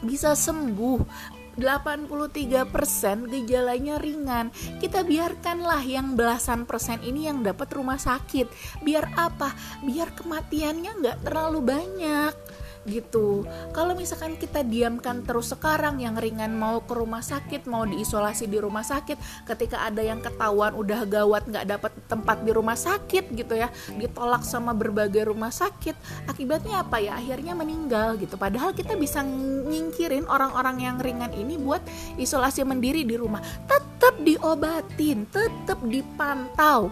bisa 0.05 0.35
sembuh 0.37 0.99
83% 1.57 3.29
gejalanya 3.29 4.01
ringan. 4.01 4.49
Kita 4.81 5.05
biarkanlah 5.05 5.81
yang 5.85 6.17
belasan 6.17 6.65
persen 6.65 7.01
ini 7.05 7.29
yang 7.29 7.45
dapat 7.45 7.69
rumah 7.73 8.01
sakit. 8.01 8.49
Biar 8.81 9.13
apa? 9.17 9.53
Biar 9.85 10.13
kematiannya 10.17 10.91
nggak 11.03 11.17
terlalu 11.25 11.59
banyak 11.61 12.62
gitu. 12.83 13.47
Kalau 13.71 13.95
misalkan 13.95 14.35
kita 14.35 14.63
diamkan 14.63 15.23
terus 15.23 15.51
sekarang 15.51 16.03
yang 16.03 16.19
ringan 16.19 16.51
mau 16.55 16.83
ke 16.83 16.93
rumah 16.95 17.23
sakit, 17.23 17.67
mau 17.67 17.87
diisolasi 17.87 18.47
di 18.47 18.59
rumah 18.59 18.83
sakit, 18.83 19.47
ketika 19.47 19.87
ada 19.87 20.03
yang 20.03 20.19
ketahuan 20.19 20.75
udah 20.75 21.07
gawat 21.07 21.47
nggak 21.47 21.65
dapat 21.67 21.91
tempat 22.07 22.43
di 22.43 22.51
rumah 22.51 22.75
sakit 22.75 23.31
gitu 23.35 23.53
ya, 23.55 23.71
ditolak 23.95 24.43
sama 24.43 24.75
berbagai 24.75 25.31
rumah 25.31 25.51
sakit, 25.51 26.27
akibatnya 26.27 26.83
apa 26.83 26.99
ya? 26.99 27.15
Akhirnya 27.15 27.55
meninggal 27.55 28.19
gitu. 28.19 28.35
Padahal 28.35 28.75
kita 28.75 28.99
bisa 28.99 29.23
nyingkirin 29.23 30.27
orang-orang 30.27 30.83
yang 30.83 30.97
ringan 30.99 31.31
ini 31.31 31.55
buat 31.55 31.81
isolasi 32.19 32.67
mandiri 32.67 33.07
di 33.07 33.15
rumah. 33.15 33.39
Tetap 33.67 34.19
diobatin, 34.19 35.23
tetap 35.31 35.79
dipantau 35.87 36.91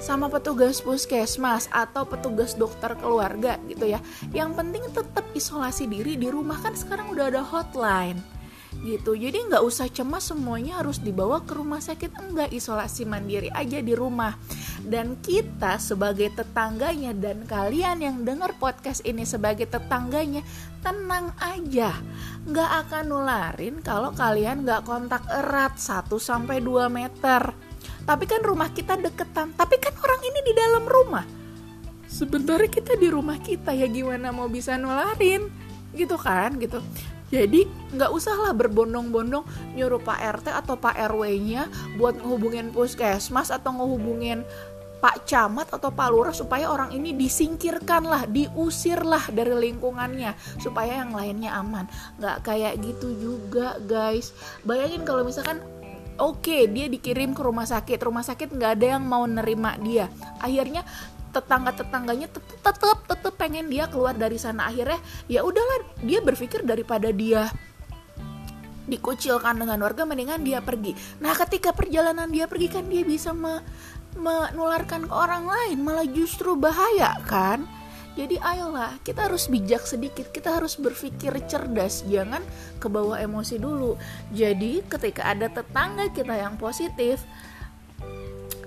sama 0.00 0.32
petugas 0.32 0.80
puskesmas 0.80 1.68
atau 1.68 2.08
petugas 2.08 2.56
dokter 2.56 2.96
keluarga 2.96 3.60
gitu 3.68 3.84
ya. 3.84 4.00
Yang 4.32 4.50
penting 4.56 4.84
tetap 4.90 5.24
isolasi 5.36 5.86
diri 5.86 6.16
di 6.16 6.32
rumah 6.32 6.56
kan 6.58 6.72
sekarang 6.72 7.12
udah 7.12 7.28
ada 7.28 7.44
hotline 7.44 8.18
gitu. 8.80 9.12
Jadi 9.18 9.50
nggak 9.50 9.64
usah 9.64 9.90
cemas 9.92 10.30
semuanya 10.32 10.80
harus 10.80 11.02
dibawa 11.02 11.44
ke 11.44 11.52
rumah 11.52 11.82
sakit 11.82 12.16
enggak 12.16 12.50
isolasi 12.54 13.04
mandiri 13.04 13.52
aja 13.52 13.82
di 13.82 13.92
rumah. 13.92 14.34
Dan 14.80 15.20
kita 15.20 15.76
sebagai 15.76 16.32
tetangganya 16.32 17.12
dan 17.12 17.44
kalian 17.44 18.00
yang 18.00 18.16
dengar 18.24 18.56
podcast 18.56 19.04
ini 19.04 19.28
sebagai 19.28 19.68
tetangganya 19.68 20.40
tenang 20.80 21.34
aja. 21.36 21.92
Nggak 22.48 22.70
akan 22.88 23.04
nularin 23.04 23.76
kalau 23.84 24.16
kalian 24.16 24.64
nggak 24.64 24.88
kontak 24.88 25.28
erat 25.28 25.76
1 25.76 26.08
sampai 26.16 26.64
2 26.64 26.88
meter 26.88 27.69
tapi 28.04 28.24
kan 28.26 28.40
rumah 28.42 28.70
kita 28.72 28.96
deketan 28.98 29.52
tapi 29.54 29.76
kan 29.80 29.94
orang 30.00 30.20
ini 30.24 30.40
di 30.44 30.52
dalam 30.56 30.84
rumah 30.84 31.24
sebenarnya 32.10 32.70
kita 32.70 32.98
di 32.98 33.08
rumah 33.08 33.38
kita 33.38 33.70
ya 33.70 33.86
gimana 33.86 34.34
mau 34.34 34.50
bisa 34.50 34.74
nularin 34.74 35.46
gitu 35.94 36.18
kan 36.18 36.58
gitu 36.58 36.82
jadi 37.30 37.62
nggak 37.94 38.10
usahlah 38.10 38.50
berbondong-bondong 38.58 39.46
nyuruh 39.78 40.02
Pak 40.02 40.42
RT 40.42 40.46
atau 40.50 40.74
Pak 40.74 40.98
RW-nya 41.14 41.70
buat 41.94 42.18
ngehubungin 42.18 42.74
puskesmas 42.74 43.54
atau 43.54 43.70
ngehubungin 43.78 44.42
Pak 45.00 45.24
Camat 45.24 45.72
atau 45.72 45.88
Pak 45.88 46.08
Lurah 46.12 46.34
supaya 46.36 46.68
orang 46.68 46.92
ini 46.92 47.16
disingkirkan 47.16 48.04
lah, 48.04 48.28
diusir 48.28 49.00
lah 49.00 49.24
dari 49.32 49.56
lingkungannya 49.56 50.36
supaya 50.60 51.00
yang 51.00 51.16
lainnya 51.16 51.56
aman. 51.56 51.88
Nggak 52.20 52.44
kayak 52.44 52.74
gitu 52.84 53.08
juga 53.16 53.80
guys. 53.80 54.36
Bayangin 54.60 55.08
kalau 55.08 55.24
misalkan 55.24 55.64
oke 56.20 56.44
okay, 56.44 56.68
dia 56.68 56.86
dikirim 56.86 57.32
ke 57.32 57.40
rumah 57.42 57.66
sakit. 57.66 57.98
Rumah 57.98 58.24
sakit 58.24 58.52
nggak 58.52 58.72
ada 58.78 58.86
yang 58.96 59.04
mau 59.04 59.24
nerima 59.24 59.74
dia. 59.80 60.06
Akhirnya 60.38 60.84
tetangga 61.30 61.72
tetangganya 61.74 62.26
tetap 62.60 62.76
tetap 63.06 63.34
pengen 63.40 63.72
dia 63.72 63.88
keluar 63.88 64.14
dari 64.14 64.36
sana. 64.36 64.68
Akhirnya 64.68 65.00
ya 65.26 65.42
udahlah 65.42 65.96
dia 66.04 66.20
berpikir 66.20 66.62
daripada 66.62 67.08
dia 67.10 67.48
dikucilkan 68.90 69.54
dengan 69.54 69.78
warga 69.80 70.02
mendingan 70.04 70.42
dia 70.42 70.58
pergi. 70.60 70.92
Nah 71.22 71.32
ketika 71.38 71.70
perjalanan 71.70 72.28
dia 72.28 72.50
pergi 72.50 72.68
kan 72.68 72.84
dia 72.90 73.06
bisa 73.06 73.30
me 73.30 73.62
menularkan 74.18 75.06
ke 75.06 75.14
orang 75.14 75.46
lain. 75.46 75.78
Malah 75.80 76.06
justru 76.10 76.58
bahaya 76.58 77.16
kan 77.24 77.79
jadi 78.20 78.36
ayolah, 78.36 79.00
kita 79.00 79.32
harus 79.32 79.48
bijak 79.48 79.88
sedikit, 79.88 80.28
kita 80.28 80.52
harus 80.60 80.76
berpikir 80.76 81.32
cerdas, 81.48 82.04
jangan 82.04 82.44
kebawa 82.76 83.16
emosi 83.24 83.56
dulu. 83.56 83.96
Jadi 84.36 84.84
ketika 84.84 85.32
ada 85.32 85.48
tetangga 85.48 86.12
kita 86.12 86.36
yang 86.36 86.60
positif, 86.60 87.24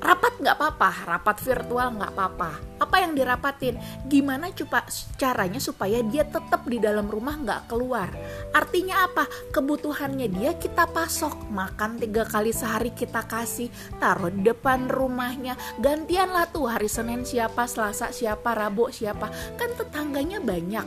rapat 0.03 0.35
nggak 0.43 0.59
apa-apa, 0.59 0.91
rapat 1.07 1.37
virtual 1.39 1.95
nggak 1.95 2.11
apa-apa. 2.11 2.51
Apa 2.83 2.95
yang 2.99 3.15
dirapatin? 3.15 3.79
Gimana 4.11 4.51
coba 4.51 4.83
caranya 5.15 5.63
supaya 5.63 6.03
dia 6.03 6.27
tetap 6.27 6.67
di 6.67 6.83
dalam 6.83 7.07
rumah 7.07 7.39
nggak 7.39 7.71
keluar? 7.71 8.11
Artinya 8.51 9.07
apa? 9.07 9.31
Kebutuhannya 9.55 10.27
dia 10.27 10.51
kita 10.59 10.91
pasok, 10.91 11.47
makan 11.47 12.03
tiga 12.03 12.27
kali 12.27 12.51
sehari 12.51 12.91
kita 12.91 13.23
kasih, 13.23 13.71
taruh 14.03 14.27
depan 14.29 14.91
rumahnya. 14.91 15.55
Gantian 15.79 16.35
lah 16.35 16.51
tuh 16.51 16.67
hari 16.67 16.91
Senin 16.91 17.23
siapa, 17.23 17.63
Selasa 17.63 18.11
siapa, 18.11 18.51
Rabu 18.51 18.91
siapa. 18.91 19.31
Kan 19.55 19.71
tetangganya 19.79 20.43
banyak, 20.43 20.85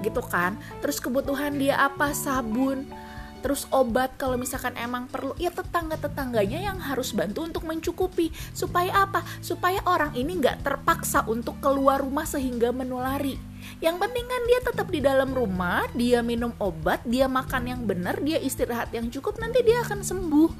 gitu 0.00 0.24
kan? 0.24 0.56
Terus 0.80 0.96
kebutuhan 1.04 1.60
dia 1.60 1.76
apa? 1.76 2.16
Sabun 2.16 2.88
terus 3.40 3.68
obat 3.74 4.14
kalau 4.16 4.40
misalkan 4.40 4.72
emang 4.76 5.08
perlu 5.08 5.32
ya 5.36 5.52
tetangga-tetangganya 5.52 6.62
yang 6.62 6.78
harus 6.80 7.12
bantu 7.12 7.44
untuk 7.44 7.64
mencukupi. 7.68 8.32
Supaya 8.56 9.06
apa? 9.08 9.24
Supaya 9.40 9.80
orang 9.86 10.16
ini 10.16 10.38
nggak 10.40 10.64
terpaksa 10.64 11.24
untuk 11.28 11.58
keluar 11.60 12.00
rumah 12.00 12.24
sehingga 12.24 12.70
menulari. 12.70 13.36
Yang 13.82 13.96
penting 14.08 14.26
kan 14.26 14.42
dia 14.46 14.60
tetap 14.62 14.86
di 14.88 15.00
dalam 15.02 15.30
rumah 15.34 15.84
dia 15.92 16.22
minum 16.22 16.54
obat 16.62 17.02
dia 17.04 17.26
makan 17.26 17.66
yang 17.66 17.82
benar 17.84 18.22
dia 18.22 18.38
istirahat 18.38 18.94
yang 18.94 19.10
cukup 19.10 19.36
nanti 19.42 19.60
dia 19.66 19.82
akan 19.82 20.00
sembuh 20.06 20.50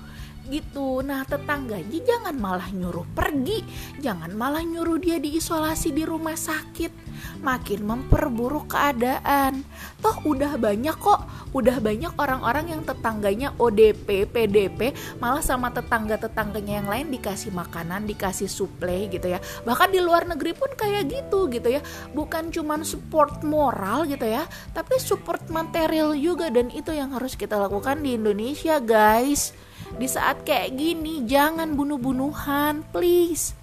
gitu. 0.49 1.03
Nah, 1.03 1.27
tetangganya 1.27 1.99
jangan 2.03 2.35
malah 2.39 2.71
nyuruh 2.71 3.07
pergi, 3.15 3.63
jangan 3.99 4.33
malah 4.35 4.63
nyuruh 4.63 4.99
dia 4.99 5.19
diisolasi 5.19 5.93
di 5.93 6.07
rumah 6.07 6.39
sakit. 6.39 7.07
Makin 7.41 7.81
memperburuk 7.85 8.73
keadaan. 8.73 9.65
Toh 10.01 10.21
udah 10.25 10.61
banyak 10.61 10.97
kok, 10.97 11.25
udah 11.57 11.81
banyak 11.81 12.13
orang-orang 12.21 12.77
yang 12.77 12.83
tetangganya 12.85 13.57
ODP, 13.57 14.29
PDP, 14.29 14.93
malah 15.17 15.41
sama 15.41 15.73
tetangga-tetangganya 15.73 16.85
yang 16.85 16.89
lain 16.89 17.09
dikasih 17.09 17.51
makanan, 17.57 18.05
dikasih 18.05 18.47
suplai 18.47 19.09
gitu 19.09 19.33
ya. 19.33 19.41
Bahkan 19.65 19.89
di 19.91 20.01
luar 20.05 20.29
negeri 20.29 20.53
pun 20.53 20.69
kayak 20.77 21.09
gitu 21.09 21.49
gitu 21.49 21.69
ya. 21.73 21.81
Bukan 22.13 22.53
cuman 22.53 22.85
support 22.85 23.41
moral 23.41 24.05
gitu 24.07 24.29
ya, 24.29 24.45
tapi 24.77 25.01
support 25.01 25.49
material 25.49 26.13
juga 26.13 26.53
dan 26.53 26.69
itu 26.69 26.93
yang 26.93 27.17
harus 27.17 27.35
kita 27.35 27.57
lakukan 27.57 28.05
di 28.05 28.21
Indonesia, 28.21 28.77
guys. 28.79 29.57
Di 29.95 30.11
saat 30.11 30.43
kayak 30.43 30.75
gini, 30.75 31.23
jangan 31.23 31.79
bunuh-bunuhan, 31.79 32.83
please. 32.91 33.55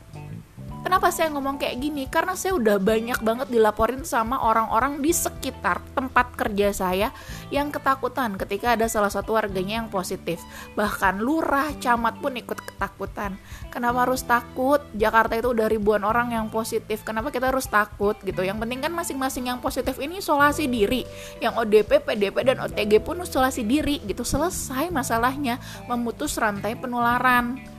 Kenapa 0.84 1.16
saya 1.16 1.32
ngomong 1.32 1.64
kayak 1.64 1.80
gini? 1.80 2.04
Karena 2.12 2.36
saya 2.36 2.60
udah 2.60 2.76
banyak 2.76 3.24
banget 3.24 3.48
dilaporin 3.48 4.04
sama 4.04 4.36
orang-orang 4.44 5.00
di 5.00 5.16
sekitar 5.16 5.80
tempat 5.96 6.36
kerja 6.36 6.76
saya 6.76 7.08
yang 7.48 7.72
ketakutan 7.72 8.36
ketika 8.36 8.76
ada 8.76 8.92
salah 8.92 9.08
satu 9.08 9.40
warganya 9.40 9.80
yang 9.80 9.88
positif. 9.88 10.44
Bahkan 10.76 11.24
lurah, 11.24 11.72
camat 11.80 12.20
pun 12.20 12.36
ikut 12.36 12.60
ketakutan. 12.60 13.40
Kenapa 13.72 14.04
harus 14.04 14.28
takut? 14.28 14.84
Jakarta 14.92 15.40
itu 15.40 15.56
udah 15.56 15.72
ribuan 15.72 16.04
orang 16.04 16.36
yang 16.36 16.52
positif. 16.52 17.08
Kenapa 17.08 17.32
kita 17.32 17.56
harus 17.56 17.64
takut 17.72 18.20
gitu? 18.20 18.44
Yang 18.44 18.68
penting 18.68 18.84
kan 18.84 18.92
masing-masing 18.92 19.56
yang 19.56 19.64
positif 19.64 19.96
ini 20.04 20.20
isolasi 20.20 20.68
diri. 20.68 21.08
Yang 21.40 21.64
ODP, 21.64 22.04
PDP 22.04 22.44
dan 22.44 22.60
OTG 22.60 23.00
pun 23.00 23.24
isolasi 23.24 23.64
diri 23.64 24.04
gitu. 24.04 24.28
Selesai 24.28 24.92
masalahnya, 24.92 25.64
memutus 25.88 26.36
rantai 26.36 26.76
penularan 26.76 27.73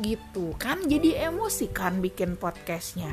gitu. 0.00 0.56
Kan 0.56 0.88
jadi 0.88 1.28
emosi 1.28 1.68
kan 1.68 2.00
bikin 2.00 2.40
podcastnya. 2.40 3.12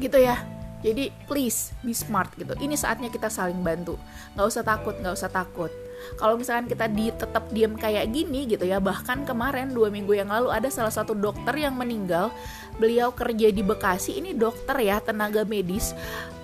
Gitu 0.00 0.16
ya. 0.16 0.40
Jadi 0.80 1.12
please 1.26 1.74
be 1.82 1.92
smart 1.92 2.32
gitu. 2.38 2.54
Ini 2.56 2.76
saatnya 2.78 3.12
kita 3.12 3.28
saling 3.28 3.60
bantu. 3.60 3.98
Nggak 4.36 4.46
usah 4.46 4.64
takut 4.64 4.94
nggak 4.96 5.14
usah 5.16 5.32
takut 5.32 5.72
kalau 6.16 6.40
misalkan 6.40 6.70
kita 6.70 6.86
di 6.88 7.12
tetap 7.12 7.50
diem 7.52 7.76
kayak 7.76 8.08
gini 8.08 8.48
gitu 8.48 8.64
ya 8.64 8.80
bahkan 8.80 9.26
kemarin 9.28 9.74
dua 9.74 9.92
minggu 9.92 10.16
yang 10.16 10.32
lalu 10.32 10.48
ada 10.48 10.70
salah 10.72 10.92
satu 10.92 11.12
dokter 11.12 11.52
yang 11.56 11.76
meninggal. 11.76 12.32
Beliau 12.76 13.12
kerja 13.12 13.48
di 13.48 13.64
Bekasi 13.64 14.20
ini 14.20 14.36
dokter 14.36 14.76
ya 14.80 15.00
tenaga 15.00 15.44
medis. 15.48 15.96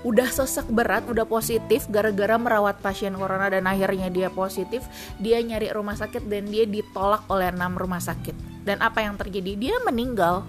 Udah 0.02 0.26
sesek 0.26 0.66
berat 0.66 1.06
udah 1.06 1.28
positif 1.28 1.87
gara-gara 1.87 2.35
merawat 2.35 2.82
pasien 2.82 3.14
corona 3.14 3.47
dan 3.52 3.68
akhirnya 3.68 4.11
dia 4.11 4.28
positif. 4.32 4.82
Dia 5.23 5.38
nyari 5.44 5.71
rumah 5.71 5.94
sakit 5.94 6.26
dan 6.26 6.49
dia 6.49 6.66
ditolak 6.66 7.28
oleh 7.30 7.52
enam 7.52 7.76
rumah 7.76 8.02
sakit. 8.02 8.64
Dan 8.66 8.82
apa 8.82 9.04
yang 9.04 9.14
terjadi? 9.14 9.54
Dia 9.54 9.76
meninggal 9.85 10.42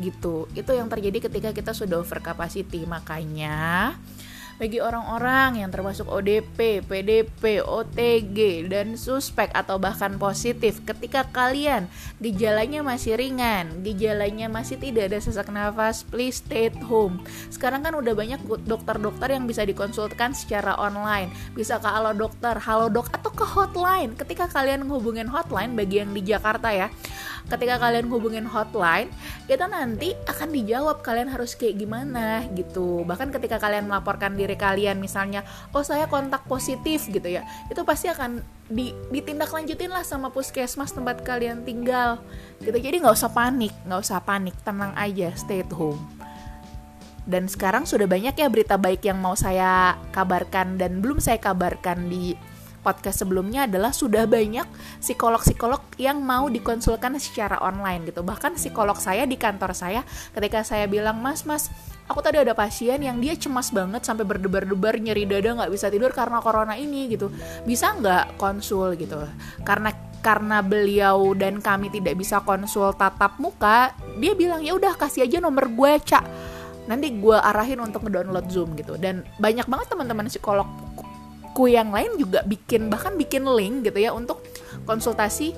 gitu. 0.00 0.48
Itu 0.56 0.72
yang 0.72 0.88
terjadi 0.88 1.28
ketika 1.28 1.50
kita 1.52 1.72
sudah 1.76 2.00
over 2.00 2.18
capacity. 2.24 2.88
Makanya 2.88 3.92
bagi 4.62 4.78
orang-orang 4.78 5.58
yang 5.58 5.74
termasuk 5.74 6.06
ODP, 6.06 6.86
PDP, 6.86 7.66
OTG, 7.66 8.70
dan 8.70 8.94
suspek 8.94 9.50
atau 9.58 9.74
bahkan 9.82 10.14
positif 10.22 10.78
ketika 10.86 11.26
kalian 11.34 11.90
gejalanya 12.22 12.86
masih 12.86 13.18
ringan, 13.18 13.82
gejalanya 13.82 14.46
masih 14.46 14.78
tidak 14.78 15.10
ada 15.10 15.18
sesak 15.18 15.50
nafas, 15.50 16.06
please 16.06 16.38
stay 16.38 16.70
at 16.70 16.78
home. 16.86 17.18
Sekarang 17.50 17.82
kan 17.82 17.98
udah 17.98 18.14
banyak 18.14 18.38
dokter-dokter 18.62 19.34
yang 19.34 19.50
bisa 19.50 19.66
dikonsultkan 19.66 20.30
secara 20.30 20.78
online. 20.78 21.34
Bisa 21.58 21.82
ke 21.82 21.88
Halo 21.90 22.14
Dokter, 22.14 22.54
Halo 22.62 22.86
Dok, 22.86 23.10
atau 23.18 23.34
ke 23.34 23.42
hotline. 23.42 24.14
Ketika 24.14 24.46
kalian 24.46 24.86
menghubungin 24.86 25.26
hotline 25.26 25.74
bagi 25.74 26.06
yang 26.06 26.14
di 26.14 26.22
Jakarta 26.22 26.70
ya, 26.70 26.86
ketika 27.50 27.78
kalian 27.78 28.06
hubungin 28.08 28.46
hotline 28.46 29.10
itu 29.46 29.64
nanti 29.66 30.14
akan 30.28 30.48
dijawab 30.54 31.02
kalian 31.02 31.28
harus 31.30 31.58
kayak 31.58 31.80
gimana 31.80 32.46
gitu. 32.54 33.02
Bahkan 33.02 33.34
ketika 33.34 33.58
kalian 33.58 33.90
melaporkan 33.90 34.34
diri 34.34 34.54
kalian 34.54 34.98
misalnya 35.02 35.42
oh 35.74 35.82
saya 35.82 36.06
kontak 36.06 36.46
positif 36.46 37.08
gitu 37.10 37.26
ya 37.26 37.42
itu 37.68 37.80
pasti 37.82 38.08
akan 38.12 38.40
di, 38.70 38.94
ditindaklanjutin 39.12 39.92
lah 39.92 40.06
sama 40.06 40.32
puskesmas 40.32 40.94
tempat 40.94 41.20
kalian 41.26 41.66
tinggal 41.66 42.22
gitu. 42.62 42.76
Jadi 42.76 43.02
nggak 43.02 43.16
usah 43.16 43.32
panik 43.32 43.72
nggak 43.84 44.00
usah 44.00 44.20
panik 44.22 44.54
tenang 44.62 44.94
aja 44.94 45.34
stay 45.34 45.64
at 45.64 45.72
home. 45.72 46.00
Dan 47.22 47.46
sekarang 47.46 47.86
sudah 47.86 48.10
banyak 48.10 48.34
ya 48.34 48.50
berita 48.50 48.74
baik 48.74 49.06
yang 49.06 49.22
mau 49.22 49.38
saya 49.38 49.94
kabarkan 50.10 50.74
dan 50.74 50.98
belum 50.98 51.22
saya 51.22 51.38
kabarkan 51.38 52.10
di 52.10 52.34
podcast 52.82 53.22
sebelumnya 53.22 53.70
adalah 53.70 53.94
sudah 53.94 54.26
banyak 54.26 54.66
psikolog-psikolog 54.98 55.80
yang 55.96 56.18
mau 56.20 56.50
dikonsulkan 56.50 57.16
secara 57.22 57.62
online 57.62 58.10
gitu. 58.10 58.26
Bahkan 58.26 58.58
psikolog 58.58 58.98
saya 58.98 59.22
di 59.24 59.38
kantor 59.38 59.72
saya 59.72 60.02
ketika 60.34 60.66
saya 60.66 60.90
bilang, 60.90 61.22
"Mas, 61.22 61.46
Mas, 61.46 61.70
aku 62.10 62.20
tadi 62.20 62.42
ada 62.42 62.52
pasien 62.52 62.98
yang 63.00 63.22
dia 63.22 63.38
cemas 63.38 63.70
banget 63.70 64.02
sampai 64.02 64.26
berdebar-debar 64.26 64.98
nyeri 64.98 65.24
dada 65.24 65.62
nggak 65.62 65.72
bisa 65.72 65.88
tidur 65.88 66.10
karena 66.10 66.42
corona 66.42 66.74
ini 66.74 67.08
gitu. 67.08 67.30
Bisa 67.64 67.94
nggak 67.96 68.36
konsul 68.36 68.98
gitu? 68.98 69.22
Karena 69.62 69.94
karena 70.22 70.62
beliau 70.62 71.34
dan 71.34 71.58
kami 71.58 71.90
tidak 71.90 72.14
bisa 72.14 72.38
konsul 72.46 72.94
tatap 72.94 73.42
muka 73.42 73.90
dia 74.22 74.38
bilang 74.38 74.62
ya 74.62 74.78
udah 74.78 74.94
kasih 74.94 75.26
aja 75.26 75.42
nomor 75.42 75.66
gue 75.66 75.98
cak 75.98 76.22
nanti 76.86 77.14
gue 77.14 77.34
arahin 77.38 77.78
untuk 77.78 78.06
ngedownload 78.06 78.46
zoom 78.50 78.74
gitu. 78.74 78.98
Dan 78.98 79.22
banyak 79.38 79.66
banget 79.70 79.86
teman-teman 79.90 80.26
psikologku 81.52 81.68
yang 81.68 81.92
lain 81.92 82.16
juga 82.16 82.40
bikin 82.48 82.88
bahkan 82.88 83.12
bikin 83.20 83.44
link 83.44 83.84
gitu 83.84 84.00
ya 84.00 84.16
untuk 84.16 84.40
konsultasi 84.88 85.52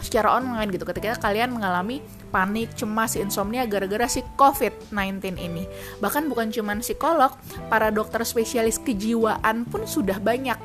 secara 0.00 0.40
online 0.40 0.72
gitu 0.72 0.88
ketika 0.88 1.20
kalian 1.20 1.52
mengalami 1.52 2.00
panik, 2.32 2.72
cemas, 2.72 3.12
insomnia 3.12 3.68
gara-gara 3.68 4.08
si 4.08 4.24
COVID-19 4.40 5.36
ini. 5.36 5.68
Bahkan 6.00 6.32
bukan 6.32 6.48
cuma 6.48 6.72
psikolog, 6.80 7.36
para 7.68 7.92
dokter 7.92 8.24
spesialis 8.24 8.80
kejiwaan 8.80 9.68
pun 9.68 9.84
sudah 9.84 10.16
banyak 10.16 10.56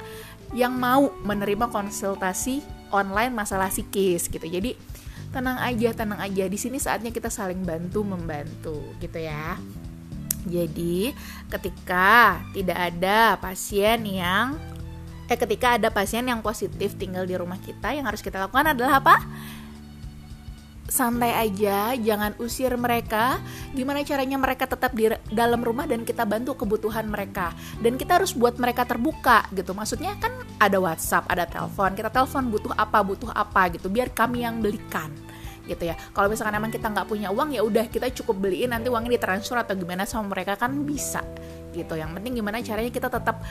yang 0.56 0.72
mau 0.72 1.12
menerima 1.28 1.68
konsultasi 1.68 2.64
online 2.94 3.36
masalah 3.36 3.68
psikis 3.68 4.32
gitu. 4.32 4.48
Jadi 4.48 4.80
tenang 5.36 5.60
aja, 5.60 5.92
tenang 5.92 6.24
aja. 6.24 6.46
Di 6.48 6.56
sini 6.56 6.80
saatnya 6.80 7.12
kita 7.12 7.28
saling 7.28 7.68
bantu 7.68 8.06
membantu 8.06 8.96
gitu 9.02 9.18
ya. 9.18 9.60
Jadi, 10.44 11.16
ketika 11.48 12.40
tidak 12.52 12.80
ada 12.80 13.40
pasien 13.40 14.04
yang 14.08 14.60
eh 15.32 15.40
ketika 15.40 15.80
ada 15.80 15.88
pasien 15.88 16.28
yang 16.28 16.44
positif 16.44 17.00
tinggal 17.00 17.24
di 17.24 17.34
rumah 17.34 17.56
kita 17.58 17.96
yang 17.96 18.04
harus 18.04 18.20
kita 18.20 18.44
lakukan 18.44 18.76
adalah 18.76 19.00
apa? 19.00 19.16
santai 20.94 21.34
aja, 21.34 21.98
jangan 21.98 22.38
usir 22.38 22.70
mereka. 22.78 23.42
Gimana 23.74 24.06
caranya 24.06 24.38
mereka 24.38 24.70
tetap 24.70 24.94
di 24.94 25.10
dalam 25.34 25.66
rumah 25.66 25.90
dan 25.90 26.06
kita 26.06 26.22
bantu 26.22 26.54
kebutuhan 26.54 27.10
mereka. 27.10 27.50
Dan 27.82 27.98
kita 27.98 28.22
harus 28.22 28.38
buat 28.38 28.62
mereka 28.62 28.86
terbuka 28.86 29.50
gitu. 29.58 29.74
Maksudnya 29.74 30.14
kan 30.22 30.30
ada 30.62 30.78
WhatsApp, 30.78 31.26
ada 31.34 31.50
telepon. 31.50 31.98
Kita 31.98 32.14
telepon 32.14 32.46
butuh 32.54 32.74
apa, 32.78 33.02
butuh 33.02 33.34
apa 33.34 33.74
gitu. 33.74 33.90
Biar 33.90 34.14
kami 34.14 34.46
yang 34.46 34.62
belikan 34.62 35.10
gitu 35.68 35.84
ya. 35.88 35.96
Kalau 36.12 36.28
misalkan 36.28 36.56
emang 36.56 36.72
kita 36.72 36.92
nggak 36.92 37.08
punya 37.08 37.32
uang 37.32 37.56
ya 37.56 37.62
udah 37.64 37.88
kita 37.88 38.12
cukup 38.12 38.48
beliin 38.48 38.72
nanti 38.76 38.92
uangnya 38.92 39.16
ditransfer 39.16 39.56
atau 39.60 39.76
gimana 39.76 40.04
sama 40.04 40.32
mereka 40.32 40.60
kan 40.60 40.76
bisa 40.84 41.24
gitu. 41.72 41.96
Yang 41.96 42.20
penting 42.20 42.34
gimana 42.40 42.60
caranya 42.60 42.92
kita 42.92 43.08
tetap 43.08 43.42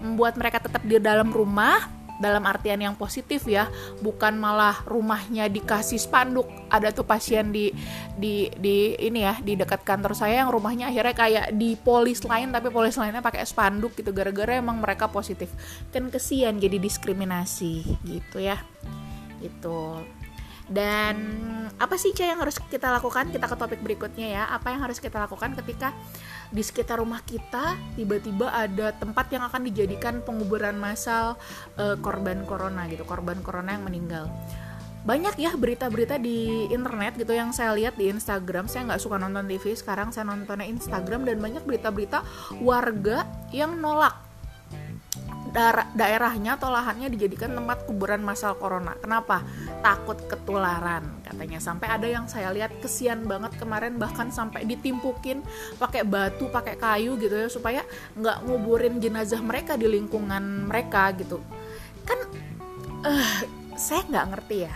membuat 0.00 0.34
mereka 0.38 0.62
tetap 0.62 0.80
di 0.86 0.96
dalam 0.96 1.28
rumah 1.28 2.00
dalam 2.20 2.44
artian 2.44 2.78
yang 2.78 2.94
positif 2.94 3.48
ya. 3.48 3.66
Bukan 4.04 4.36
malah 4.36 4.84
rumahnya 4.84 5.48
dikasih 5.48 5.96
spanduk 5.96 6.46
ada 6.68 6.92
tuh 6.92 7.08
pasien 7.08 7.48
di 7.50 7.72
di 8.14 8.52
di 8.60 8.94
ini 9.00 9.24
ya 9.24 9.40
di 9.40 9.56
dekat 9.56 9.82
kantor 9.82 10.12
saya 10.12 10.44
yang 10.44 10.52
rumahnya 10.52 10.92
akhirnya 10.92 11.16
kayak 11.16 11.46
di 11.56 11.74
polis 11.80 12.20
lain 12.22 12.52
tapi 12.52 12.68
polis 12.68 12.94
lainnya 13.00 13.24
pakai 13.24 13.42
spanduk 13.48 13.96
gitu. 13.96 14.12
Gara-gara 14.12 14.60
emang 14.60 14.78
mereka 14.78 15.08
positif. 15.08 15.48
Kan 15.90 16.12
kesian 16.12 16.60
jadi 16.60 16.76
diskriminasi 16.76 18.04
gitu 18.04 18.38
ya. 18.38 18.60
Itu 19.40 20.04
dan 20.70 21.16
apa 21.80 21.98
sih 21.98 22.14
Ca 22.14 22.30
yang 22.30 22.38
harus 22.38 22.62
kita 22.70 22.92
lakukan? 22.92 23.34
Kita 23.34 23.50
ke 23.50 23.56
topik 23.58 23.80
berikutnya 23.82 24.26
ya. 24.30 24.42
Apa 24.52 24.70
yang 24.70 24.86
harus 24.86 25.02
kita 25.02 25.18
lakukan 25.18 25.58
ketika 25.58 25.90
di 26.54 26.62
sekitar 26.62 27.02
rumah 27.02 27.24
kita 27.26 27.74
tiba-tiba 27.98 28.52
ada 28.52 28.94
tempat 28.94 29.32
yang 29.34 29.42
akan 29.48 29.66
dijadikan 29.66 30.22
penguburan 30.22 30.78
massal 30.78 31.34
uh, 31.80 31.96
korban 31.98 32.46
corona 32.46 32.86
gitu, 32.86 33.02
korban 33.02 33.42
corona 33.42 33.74
yang 33.74 33.82
meninggal. 33.82 34.30
Banyak 35.00 35.40
ya 35.40 35.56
berita-berita 35.56 36.20
di 36.20 36.68
internet 36.68 37.16
gitu 37.16 37.32
yang 37.32 37.50
saya 37.50 37.74
lihat 37.74 37.96
di 37.96 38.12
Instagram. 38.12 38.70
Saya 38.70 38.92
nggak 38.92 39.00
suka 39.00 39.16
nonton 39.18 39.48
TV, 39.50 39.74
sekarang 39.74 40.14
saya 40.14 40.28
nontonnya 40.28 40.68
Instagram 40.68 41.24
dan 41.26 41.40
banyak 41.40 41.64
berita-berita 41.66 42.22
warga 42.62 43.24
yang 43.50 43.80
nolak 43.80 44.29
daerahnya 45.94 46.56
atau 46.56 46.70
lahannya 46.70 47.10
dijadikan 47.10 47.54
tempat 47.54 47.84
kuburan 47.86 48.22
masal 48.22 48.56
corona. 48.56 48.94
Kenapa? 48.98 49.42
Takut 49.82 50.18
ketularan 50.30 51.22
katanya. 51.26 51.58
Sampai 51.58 51.90
ada 51.90 52.06
yang 52.06 52.30
saya 52.30 52.54
lihat 52.54 52.78
kesian 52.78 53.26
banget 53.26 53.58
kemarin 53.58 53.98
bahkan 53.98 54.30
sampai 54.30 54.64
ditimpukin 54.66 55.42
pakai 55.76 56.06
batu, 56.06 56.46
pakai 56.50 56.78
kayu 56.78 57.18
gitu 57.18 57.34
ya 57.34 57.48
supaya 57.50 57.82
nggak 58.14 58.46
nguburin 58.46 59.02
jenazah 59.02 59.42
mereka 59.42 59.74
di 59.74 59.90
lingkungan 59.90 60.70
mereka 60.70 61.10
gitu. 61.18 61.42
Kan 62.06 62.18
uh, 63.06 63.36
saya 63.74 64.06
nggak 64.06 64.26
ngerti 64.36 64.58
ya. 64.66 64.74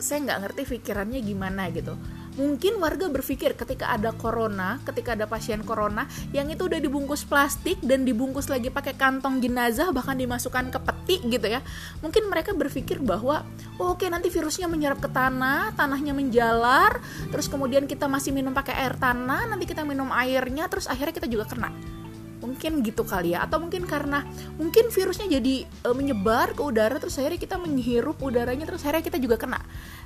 Saya 0.00 0.18
nggak 0.24 0.40
ngerti 0.48 0.62
pikirannya 0.80 1.20
gimana 1.20 1.68
gitu 1.68 1.92
Mungkin 2.40 2.80
warga 2.80 3.12
berpikir 3.12 3.52
ketika 3.52 3.92
ada 3.92 4.16
corona, 4.16 4.80
ketika 4.88 5.12
ada 5.12 5.28
pasien 5.28 5.60
corona, 5.60 6.08
yang 6.32 6.48
itu 6.48 6.64
udah 6.64 6.80
dibungkus 6.80 7.28
plastik 7.28 7.76
dan 7.84 8.08
dibungkus 8.08 8.48
lagi 8.48 8.72
pakai 8.72 8.96
kantong 8.96 9.44
jenazah 9.44 9.92
bahkan 9.92 10.16
dimasukkan 10.16 10.72
ke 10.72 10.78
peti 10.80 11.16
gitu 11.28 11.52
ya. 11.52 11.60
Mungkin 12.00 12.32
mereka 12.32 12.56
berpikir 12.56 12.96
bahwa 13.04 13.44
oh, 13.76 13.92
oke 13.92 14.00
okay, 14.00 14.08
nanti 14.08 14.32
virusnya 14.32 14.72
menyerap 14.72 15.04
ke 15.04 15.12
tanah, 15.12 15.76
tanahnya 15.76 16.16
menjalar, 16.16 17.04
terus 17.28 17.44
kemudian 17.52 17.84
kita 17.84 18.08
masih 18.08 18.32
minum 18.32 18.56
pakai 18.56 18.72
air 18.72 18.96
tanah, 18.96 19.44
nanti 19.44 19.68
kita 19.68 19.84
minum 19.84 20.08
airnya, 20.08 20.64
terus 20.72 20.88
akhirnya 20.88 21.12
kita 21.12 21.28
juga 21.28 21.44
kena 21.44 21.99
mungkin 22.40 22.80
gitu 22.82 23.04
kali 23.06 23.36
ya. 23.36 23.44
Atau 23.46 23.60
mungkin 23.62 23.84
karena 23.86 24.24
mungkin 24.56 24.88
virusnya 24.90 25.28
jadi 25.28 25.64
e, 25.64 25.88
menyebar 25.92 26.56
ke 26.56 26.62
udara 26.64 26.96
terus 26.96 27.16
akhirnya 27.20 27.40
kita 27.40 27.56
menghirup 27.60 28.18
udaranya 28.18 28.64
terus 28.66 28.82
akhirnya 28.82 29.04
kita 29.04 29.18
juga 29.20 29.36
kena. 29.36 29.60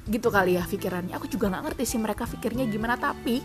Gitu 0.05 0.29
kali 0.29 0.59
ya 0.59 0.67
pikirannya. 0.67 1.15
Aku 1.17 1.31
juga 1.31 1.49
nggak 1.49 1.73
ngerti 1.73 1.85
sih 1.87 1.99
mereka 2.03 2.29
pikirnya 2.29 2.67
gimana. 2.69 2.99
Tapi 2.99 3.41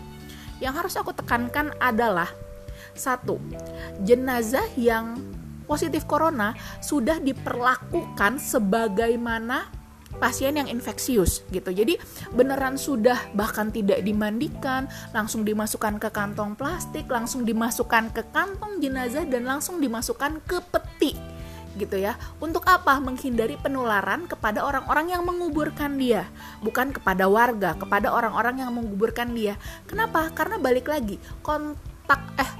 yang 0.60 0.76
harus 0.76 0.92
aku 0.98 1.16
tekankan 1.16 1.72
adalah 1.80 2.28
satu 2.92 3.40
jenazah 4.04 4.66
yang 4.76 5.16
positif 5.64 6.04
corona 6.04 6.58
sudah 6.82 7.22
diperlakukan 7.22 8.42
sebagaimana 8.42 9.79
pasien 10.20 10.54
yang 10.54 10.68
infeksius 10.68 11.42
gitu. 11.48 11.72
Jadi 11.72 11.96
beneran 12.36 12.76
sudah 12.76 13.32
bahkan 13.32 13.72
tidak 13.72 14.04
dimandikan, 14.04 14.86
langsung 15.16 15.42
dimasukkan 15.42 15.96
ke 15.96 16.12
kantong 16.12 16.54
plastik, 16.54 17.08
langsung 17.08 17.48
dimasukkan 17.48 18.12
ke 18.12 18.22
kantong 18.30 18.78
jenazah 18.84 19.24
dan 19.24 19.48
langsung 19.48 19.80
dimasukkan 19.80 20.44
ke 20.44 20.60
peti 20.68 21.16
gitu 21.78 21.96
ya. 21.96 22.18
Untuk 22.42 22.66
apa? 22.66 22.98
Menghindari 22.98 23.54
penularan 23.56 24.26
kepada 24.26 24.66
orang-orang 24.66 25.14
yang 25.14 25.22
menguburkan 25.22 25.94
dia, 25.96 26.26
bukan 26.60 26.90
kepada 26.90 27.30
warga, 27.30 27.78
kepada 27.78 28.10
orang-orang 28.10 28.60
yang 28.66 28.70
menguburkan 28.74 29.32
dia. 29.32 29.54
Kenapa? 29.86 30.28
Karena 30.34 30.58
balik 30.58 30.90
lagi, 30.90 31.16
kontak 31.40 32.20
eh 32.36 32.52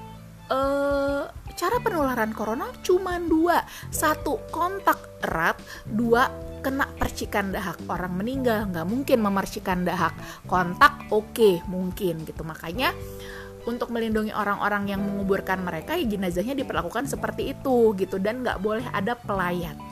eh 0.50 1.39
cara 1.60 1.76
penularan 1.76 2.32
corona 2.32 2.72
cuma 2.80 3.20
dua. 3.20 3.60
Satu 3.92 4.40
kontak 4.48 5.20
erat. 5.20 5.60
Dua 5.84 6.24
kena 6.64 6.88
percikan 6.96 7.52
dahak. 7.52 7.76
Orang 7.84 8.16
meninggal 8.16 8.72
nggak 8.72 8.88
mungkin 8.88 9.20
memercikan 9.20 9.84
dahak. 9.84 10.16
Kontak 10.48 11.12
oke 11.12 11.36
okay, 11.36 11.54
mungkin 11.68 12.24
gitu. 12.24 12.40
Makanya 12.48 12.96
untuk 13.68 13.92
melindungi 13.92 14.32
orang-orang 14.32 14.88
yang 14.88 15.04
menguburkan 15.04 15.60
mereka 15.60 15.92
ya 16.00 16.08
jenazahnya 16.08 16.56
diperlakukan 16.56 17.04
seperti 17.04 17.52
itu 17.52 17.92
gitu. 18.00 18.16
Dan 18.16 18.40
nggak 18.40 18.64
boleh 18.64 18.88
ada 18.96 19.12
pelayan 19.12 19.89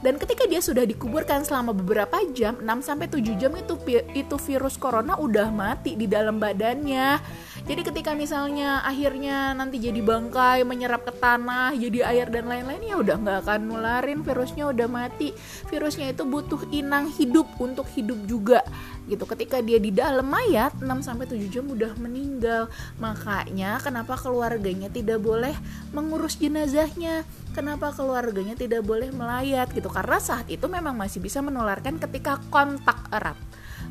dan 0.00 0.16
ketika 0.16 0.48
dia 0.48 0.64
sudah 0.64 0.88
dikuburkan 0.88 1.44
selama 1.44 1.76
beberapa 1.76 2.16
jam 2.32 2.56
6 2.56 2.88
sampai 2.88 3.06
7 3.08 3.36
jam 3.36 3.52
itu 3.52 3.76
itu 4.16 4.36
virus 4.40 4.80
corona 4.80 5.16
udah 5.20 5.52
mati 5.52 5.96
di 5.96 6.08
dalam 6.08 6.40
badannya. 6.40 7.20
Jadi 7.60 7.82
ketika 7.84 8.16
misalnya 8.16 8.80
akhirnya 8.80 9.52
nanti 9.52 9.76
jadi 9.76 10.00
bangkai 10.00 10.64
menyerap 10.64 11.04
ke 11.04 11.12
tanah 11.12 11.76
jadi 11.76 12.08
air 12.08 12.32
dan 12.32 12.48
lain-lain 12.48 12.80
ya 12.80 12.96
udah 12.96 13.16
nggak 13.20 13.38
akan 13.44 13.60
nularin 13.68 14.24
virusnya 14.24 14.72
udah 14.72 14.88
mati. 14.88 15.36
Virusnya 15.68 16.16
itu 16.16 16.24
butuh 16.24 16.64
inang 16.72 17.12
hidup 17.12 17.46
untuk 17.60 17.84
hidup 17.92 18.16
juga 18.24 18.64
gitu. 19.06 19.24
Ketika 19.24 19.62
dia 19.64 19.78
di 19.78 19.94
dalam 19.94 20.26
mayat 20.26 20.76
6 20.80 20.84
sampai 21.00 21.24
7 21.30 21.46
jam 21.48 21.64
udah 21.70 21.94
meninggal. 21.96 22.68
Makanya 22.98 23.80
kenapa 23.80 24.18
keluarganya 24.18 24.90
tidak 24.90 25.22
boleh 25.22 25.54
mengurus 25.94 26.36
jenazahnya? 26.36 27.24
Kenapa 27.56 27.90
keluarganya 27.94 28.54
tidak 28.54 28.84
boleh 28.84 29.10
melayat 29.14 29.70
gitu? 29.72 29.88
Karena 29.88 30.18
saat 30.18 30.46
itu 30.50 30.66
memang 30.66 30.94
masih 30.94 31.22
bisa 31.22 31.40
menularkan 31.40 31.96
ketika 31.98 32.38
kontak 32.52 33.08
erat. 33.14 33.38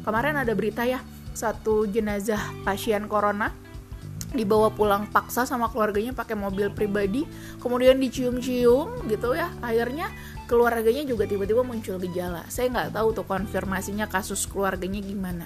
Kemarin 0.04 0.39
ada 0.39 0.54
berita 0.56 0.86
ya 0.88 1.02
satu 1.34 1.88
jenazah 1.88 2.39
pasien 2.67 3.08
corona 3.08 3.52
dibawa 4.30 4.69
pulang 4.69 5.10
paksa 5.10 5.41
sama 5.50 5.74
keluarganya 5.74 6.13
pakai 6.13 6.38
mobil 6.38 6.69
pribadi 6.69 7.26
kemudian 7.58 7.98
dicium-cium 7.98 9.10
gitu 9.10 9.34
ya. 9.34 9.50
Akhirnya 9.60 10.13
keluarganya 10.49 11.05
juga 11.05 11.29
tiba-tiba 11.29 11.62
muncul 11.62 12.01
gejala. 12.01 12.41
Saya 12.49 12.73
nggak 12.73 12.97
tahu 12.97 13.13
tuh 13.13 13.25
konfirmasinya 13.29 14.09
kasus 14.09 14.49
keluarganya 14.49 14.97
gimana 14.97 15.45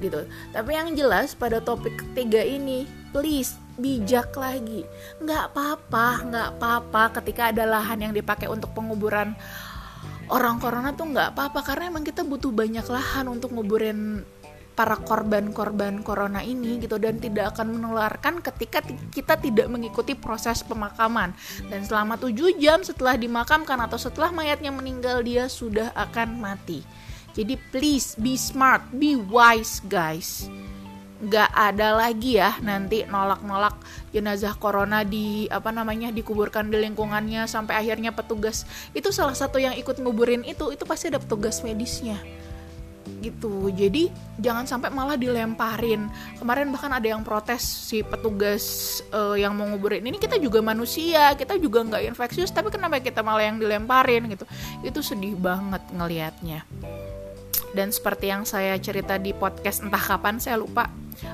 gitu. 0.00 0.24
Tapi 0.54 0.70
yang 0.72 0.96
jelas 0.96 1.36
pada 1.36 1.60
topik 1.60 2.00
ketiga 2.00 2.40
ini 2.40 2.88
please 3.12 3.60
bijak 3.76 4.32
lagi. 4.32 4.88
Nggak 5.20 5.52
apa-apa 5.52 6.06
nggak 6.24 6.48
apa-apa 6.56 7.02
ketika 7.20 7.52
ada 7.52 7.68
lahan 7.68 8.08
yang 8.08 8.12
dipakai 8.16 8.48
untuk 8.48 8.72
penguburan 8.72 9.36
orang 10.32 10.56
corona 10.56 10.96
tuh 10.96 11.12
nggak 11.12 11.36
apa-apa 11.36 11.60
karena 11.64 11.92
emang 11.92 12.04
kita 12.04 12.24
butuh 12.24 12.52
banyak 12.52 12.84
lahan 12.84 13.26
untuk 13.28 13.52
nguburin 13.52 14.24
para 14.78 14.94
korban-korban 14.94 16.06
corona 16.06 16.38
ini 16.38 16.78
gitu 16.78 17.02
dan 17.02 17.18
tidak 17.18 17.58
akan 17.58 17.74
menularkan 17.74 18.38
ketika 18.38 18.78
kita 19.10 19.34
tidak 19.34 19.66
mengikuti 19.66 20.14
proses 20.14 20.62
pemakaman. 20.62 21.34
Dan 21.66 21.82
selama 21.82 22.14
7 22.14 22.54
jam 22.62 22.86
setelah 22.86 23.18
dimakamkan 23.18 23.74
atau 23.82 23.98
setelah 23.98 24.30
mayatnya 24.30 24.70
meninggal 24.70 25.26
dia 25.26 25.50
sudah 25.50 25.90
akan 25.98 26.38
mati. 26.38 26.86
Jadi 27.34 27.58
please 27.74 28.14
be 28.14 28.38
smart 28.38 28.86
be 28.94 29.18
wise 29.18 29.82
guys. 29.90 30.46
Nggak 31.18 31.50
ada 31.50 31.98
lagi 31.98 32.38
ya 32.38 32.54
nanti 32.62 33.02
nolak-nolak 33.02 33.82
jenazah 34.14 34.54
corona 34.54 35.02
di 35.02 35.50
apa 35.50 35.74
namanya 35.74 36.14
dikuburkan 36.14 36.70
di 36.70 36.78
lingkungannya 36.78 37.50
sampai 37.50 37.74
akhirnya 37.82 38.14
petugas 38.14 38.62
itu 38.94 39.10
salah 39.10 39.34
satu 39.34 39.58
yang 39.58 39.74
ikut 39.74 39.98
nguburin 39.98 40.46
itu 40.46 40.70
itu 40.70 40.86
pasti 40.86 41.10
ada 41.10 41.18
petugas 41.18 41.66
medisnya 41.66 42.22
gitu. 43.24 43.72
Jadi 43.72 44.12
jangan 44.38 44.64
sampai 44.68 44.92
malah 44.92 45.16
dilemparin. 45.18 46.06
Kemarin 46.38 46.68
bahkan 46.70 46.92
ada 46.94 47.06
yang 47.06 47.24
protes 47.26 47.62
si 47.62 48.04
petugas 48.04 48.98
uh, 49.10 49.34
yang 49.34 49.56
mau 49.56 49.66
nguburin. 49.68 50.04
Ini 50.04 50.16
kita 50.20 50.36
juga 50.38 50.60
manusia 50.60 51.32
kita 51.34 51.56
juga 51.56 51.84
nggak 51.84 52.14
infeksius 52.14 52.54
tapi 52.54 52.68
kenapa 52.72 53.00
kita 53.02 53.24
malah 53.24 53.48
yang 53.48 53.58
dilemparin 53.58 54.30
gitu. 54.30 54.44
Itu 54.84 55.00
sedih 55.02 55.34
banget 55.34 55.82
ngelihatnya 55.92 56.64
dan 57.76 57.92
seperti 57.92 58.32
yang 58.32 58.48
saya 58.48 58.80
cerita 58.80 59.20
di 59.20 59.36
podcast 59.36 59.84
entah 59.84 60.00
kapan 60.00 60.40
saya 60.40 60.56
lupa 60.56 60.88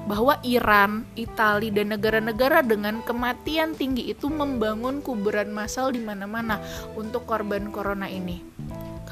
bahwa 0.09 0.41
Iran, 0.41 1.05
Italia 1.15 1.71
dan 1.71 1.93
negara-negara 1.93 2.65
dengan 2.65 3.05
kematian 3.05 3.77
tinggi 3.77 4.09
itu 4.09 4.33
membangun 4.33 5.05
kuburan 5.05 5.53
massal 5.53 5.93
di 5.93 6.01
mana-mana 6.01 6.57
untuk 6.97 7.29
korban 7.29 7.69
corona 7.69 8.09
ini. 8.09 8.41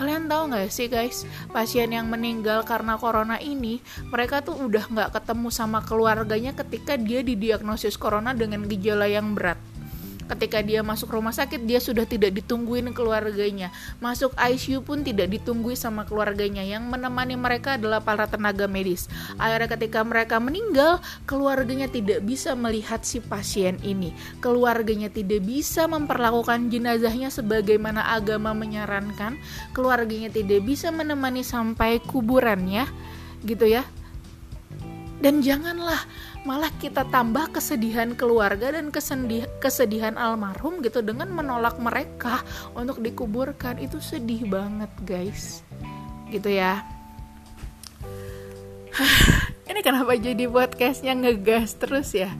Kalian 0.02 0.26
tahu 0.26 0.50
nggak 0.50 0.66
sih 0.66 0.90
guys, 0.90 1.22
pasien 1.54 1.86
yang 1.94 2.10
meninggal 2.10 2.66
karena 2.66 2.98
corona 2.98 3.38
ini, 3.38 3.78
mereka 4.10 4.42
tuh 4.42 4.58
udah 4.58 4.90
nggak 4.90 5.14
ketemu 5.14 5.46
sama 5.54 5.78
keluarganya 5.78 6.50
ketika 6.58 6.98
dia 6.98 7.22
didiagnosis 7.22 7.94
corona 7.94 8.34
dengan 8.34 8.66
gejala 8.66 9.06
yang 9.06 9.38
berat 9.38 9.62
ketika 10.32 10.64
dia 10.64 10.80
masuk 10.80 11.12
rumah 11.12 11.32
sakit 11.32 11.62
dia 11.68 11.78
sudah 11.78 12.08
tidak 12.08 12.32
ditungguin 12.40 12.90
keluarganya. 12.96 13.68
Masuk 14.00 14.32
ICU 14.36 14.80
pun 14.82 15.04
tidak 15.04 15.28
ditunggui 15.28 15.76
sama 15.76 16.08
keluarganya. 16.08 16.64
Yang 16.64 16.88
menemani 16.88 17.36
mereka 17.36 17.76
adalah 17.76 18.00
para 18.00 18.24
tenaga 18.24 18.64
medis. 18.64 19.06
Akhirnya 19.36 19.68
ketika 19.76 20.00
mereka 20.02 20.40
meninggal 20.40 20.98
keluarganya 21.28 21.86
tidak 21.86 22.24
bisa 22.24 22.56
melihat 22.56 23.04
si 23.04 23.20
pasien 23.20 23.76
ini. 23.84 24.16
Keluarganya 24.40 25.12
tidak 25.12 25.44
bisa 25.44 25.84
memperlakukan 25.84 26.72
jenazahnya 26.72 27.28
sebagaimana 27.28 28.12
agama 28.16 28.56
menyarankan. 28.56 29.36
Keluarganya 29.76 30.32
tidak 30.32 30.64
bisa 30.64 30.88
menemani 30.88 31.44
sampai 31.44 32.00
kuburannya 32.00 32.88
gitu 33.44 33.66
ya. 33.66 33.82
Dan 35.22 35.38
janganlah 35.38 36.02
malah 36.42 36.74
kita 36.82 37.06
tambah 37.06 37.54
kesedihan 37.54 38.18
keluarga 38.18 38.74
dan 38.74 38.90
kesedihan, 38.90 39.46
kesedihan 39.62 40.14
almarhum 40.18 40.82
gitu 40.82 40.98
dengan 40.98 41.30
menolak 41.30 41.78
mereka 41.78 42.42
untuk 42.74 42.98
dikuburkan. 42.98 43.78
Itu 43.78 44.02
sedih 44.02 44.50
banget 44.50 44.90
guys. 45.06 45.62
Gitu 46.30 46.50
ya. 46.50 46.82
Ini 49.70 49.80
kenapa 49.80 50.18
jadi 50.18 50.50
podcastnya 50.50 51.14
ngegas 51.14 51.78
terus 51.78 52.10
ya? 52.12 52.34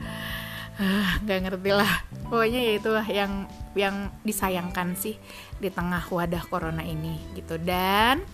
Nggak 1.23 1.39
ngerti 1.49 1.71
lah. 1.71 1.93
Pokoknya 2.27 2.59
ya 2.59 2.73
itu 2.81 2.91
yang 3.13 3.45
yang 3.73 3.95
disayangkan 4.25 4.97
sih 4.97 5.17
di 5.57 5.69
tengah 5.69 6.01
wadah 6.11 6.43
corona 6.49 6.81
ini 6.81 7.17
gitu. 7.37 7.61
Dan 7.61 8.25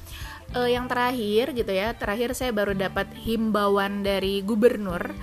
uh, 0.55 0.69
yang 0.69 0.89
terakhir 0.89 1.53
gitu 1.53 1.71
ya 1.71 1.93
terakhir 1.93 2.33
saya 2.33 2.55
baru 2.55 2.73
dapat 2.73 3.11
himbauan 3.13 4.01
dari 4.01 4.41
gubernur 4.41 5.13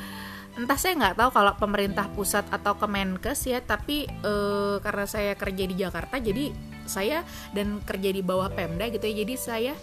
entah 0.57 0.79
saya 0.81 0.97
nggak 0.97 1.17
tahu 1.21 1.31
kalau 1.37 1.53
pemerintah 1.61 2.09
pusat 2.17 2.49
atau 2.49 2.81
Kemenkes 2.81 3.45
ya 3.45 3.61
tapi 3.61 4.09
uh, 4.25 4.81
karena 4.81 5.05
saya 5.05 5.33
kerja 5.37 5.65
di 5.69 5.77
Jakarta 5.77 6.17
jadi 6.17 6.49
saya 6.89 7.27
dan 7.53 7.83
kerja 7.85 8.15
di 8.15 8.25
bawah 8.25 8.49
Pemda 8.49 8.89
gitu 8.89 9.05
ya 9.05 9.27
jadi 9.27 9.35
saya 9.37 9.75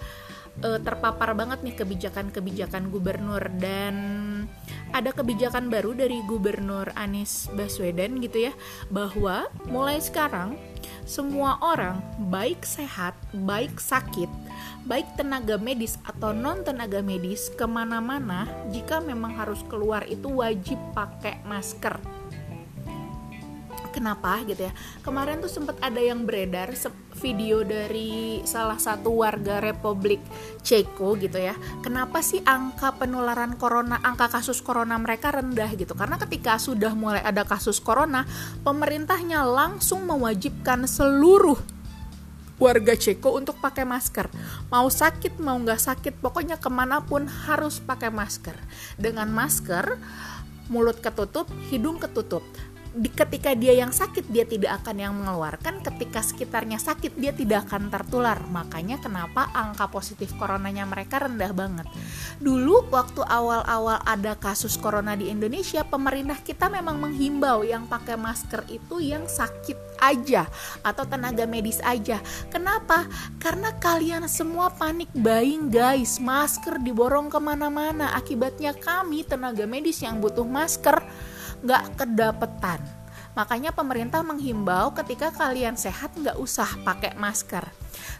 uh, 0.61 0.77
terpapar 0.77 1.33
banget 1.33 1.65
nih 1.65 1.75
kebijakan-kebijakan 1.79 2.93
gubernur. 2.93 3.41
Dan 3.57 3.95
ada 4.93 5.09
kebijakan 5.09 5.73
baru 5.73 5.97
dari 5.97 6.21
gubernur 6.29 6.93
Anies 6.93 7.49
Baswedan 7.57 8.21
gitu 8.21 8.51
ya 8.51 8.53
bahwa 8.93 9.49
mulai 9.65 9.97
sekarang 9.97 10.53
semua 11.03 11.59
orang 11.59 11.99
baik 12.31 12.63
sehat 12.63 13.17
baik 13.33 13.81
sakit 13.81 14.29
baik 14.85 15.07
tenaga 15.19 15.57
medis 15.59 15.99
atau 16.05 16.31
non 16.31 16.63
tenaga 16.63 17.01
medis 17.03 17.51
ke 17.57 17.65
mana-mana 17.65 18.47
jika 18.71 19.01
memang 19.03 19.35
harus 19.35 19.59
keluar 19.67 20.05
itu 20.07 20.29
wajib 20.29 20.79
pakai 20.95 21.41
masker 21.43 21.97
kenapa 23.93 24.41
gitu 24.43 24.65
ya 24.65 24.73
kemarin 25.05 25.37
tuh 25.39 25.53
sempat 25.53 25.77
ada 25.79 26.01
yang 26.01 26.25
beredar 26.25 26.73
video 27.21 27.61
dari 27.61 28.41
salah 28.43 28.81
satu 28.81 29.21
warga 29.21 29.61
Republik 29.61 30.19
Ceko 30.65 31.13
gitu 31.21 31.37
ya 31.37 31.53
kenapa 31.85 32.25
sih 32.25 32.41
angka 32.41 32.97
penularan 32.97 33.55
corona 33.61 34.01
angka 34.01 34.33
kasus 34.33 34.59
corona 34.65 34.97
mereka 34.97 35.29
rendah 35.29 35.69
gitu 35.77 35.93
karena 35.93 36.17
ketika 36.17 36.57
sudah 36.57 36.97
mulai 36.97 37.21
ada 37.21 37.45
kasus 37.45 37.77
corona 37.77 38.25
pemerintahnya 38.65 39.45
langsung 39.45 40.09
mewajibkan 40.09 40.89
seluruh 40.89 41.61
warga 42.61 42.95
Ceko 42.95 43.35
untuk 43.35 43.59
pakai 43.59 43.83
masker. 43.83 44.31
Mau 44.71 44.87
sakit 44.87 45.35
mau 45.43 45.59
nggak 45.59 45.83
sakit, 45.83 46.13
pokoknya 46.23 46.55
ke 46.61 46.71
mana 46.71 47.03
pun 47.03 47.27
harus 47.27 47.83
pakai 47.83 48.07
masker. 48.07 48.55
Dengan 48.95 49.27
masker, 49.27 49.99
mulut 50.71 51.03
ketutup, 51.03 51.49
hidung 51.67 51.99
ketutup 51.99 52.45
di, 52.93 53.09
ketika 53.09 53.57
dia 53.57 53.73
yang 53.73 53.89
sakit 53.89 54.29
dia 54.29 54.45
tidak 54.45 54.81
akan 54.81 54.95
yang 55.01 55.13
mengeluarkan. 55.17 55.81
Ketika 55.81 56.21
sekitarnya 56.21 56.77
sakit 56.77 57.17
dia 57.17 57.33
tidak 57.33 57.67
akan 57.69 57.89
tertular. 57.89 58.37
Makanya 58.53 59.01
kenapa 59.01 59.49
angka 59.51 59.89
positif 59.89 60.31
coronanya 60.37 60.85
mereka 60.85 61.25
rendah 61.25 61.51
banget. 61.51 61.89
Dulu 62.37 62.93
waktu 62.93 63.25
awal-awal 63.25 63.97
ada 64.05 64.37
kasus 64.37 64.77
corona 64.77 65.17
di 65.17 65.33
Indonesia 65.33 65.81
pemerintah 65.81 66.37
kita 66.39 66.69
memang 66.69 67.01
menghimbau 67.01 67.65
yang 67.65 67.89
pakai 67.89 68.13
masker 68.13 68.69
itu 68.69 69.01
yang 69.01 69.25
sakit 69.25 69.97
aja 69.97 70.45
atau 70.85 71.03
tenaga 71.09 71.49
medis 71.49 71.81
aja. 71.81 72.21
Kenapa? 72.53 73.09
Karena 73.41 73.73
kalian 73.73 74.29
semua 74.29 74.69
panik 74.69 75.09
buying 75.17 75.73
guys. 75.73 76.21
Masker 76.21 76.77
diborong 76.77 77.33
ke 77.33 77.39
mana-mana. 77.41 78.13
Akibatnya 78.13 78.77
kami 78.77 79.25
tenaga 79.25 79.65
medis 79.65 79.99
yang 80.05 80.21
butuh 80.21 80.45
masker 80.45 81.01
nggak 81.63 81.83
kedapetan. 81.95 82.79
Makanya 83.33 83.73
pemerintah 83.73 84.21
menghimbau 84.21 84.93
ketika 84.93 85.33
kalian 85.33 85.73
sehat 85.73 86.13
nggak 86.13 86.37
usah 86.37 86.69
pakai 86.85 87.17
masker. 87.17 87.65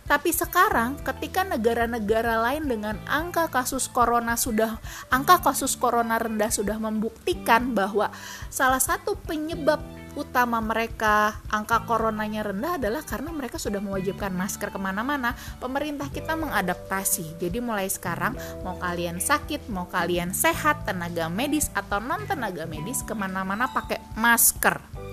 Tapi 0.10 0.34
sekarang 0.34 0.98
ketika 1.06 1.46
negara-negara 1.46 2.42
lain 2.50 2.66
dengan 2.66 2.98
angka 3.06 3.48
kasus 3.48 3.86
corona 3.86 4.34
sudah 4.34 4.82
angka 5.14 5.40
kasus 5.46 5.78
corona 5.78 6.18
rendah 6.18 6.50
sudah 6.50 6.82
membuktikan 6.82 7.78
bahwa 7.78 8.10
salah 8.50 8.82
satu 8.82 9.14
penyebab 9.22 9.80
utama 10.14 10.60
mereka. 10.60 11.38
Angka 11.50 11.86
coronanya 11.86 12.46
rendah 12.46 12.82
adalah 12.82 13.06
karena 13.06 13.30
mereka 13.30 13.62
sudah 13.62 13.80
mewajibkan 13.80 14.34
masker 14.34 14.74
ke 14.74 14.80
mana-mana. 14.82 15.38
Pemerintah 15.62 16.10
kita 16.10 16.34
mengadaptasi. 16.34 17.38
Jadi 17.38 17.58
mulai 17.62 17.90
sekarang 17.90 18.34
mau 18.62 18.78
kalian 18.82 19.22
sakit 19.22 19.70
mau 19.70 19.88
kalian 19.88 20.36
sehat 20.36 20.84
tenaga 20.84 21.30
medis 21.30 21.70
atau 21.74 22.02
non 22.02 22.26
tenaga 22.26 22.66
medis 22.66 23.06
ke 23.06 23.14
mana-mana 23.16 23.70
pakai 23.70 24.02
masker 24.18 25.13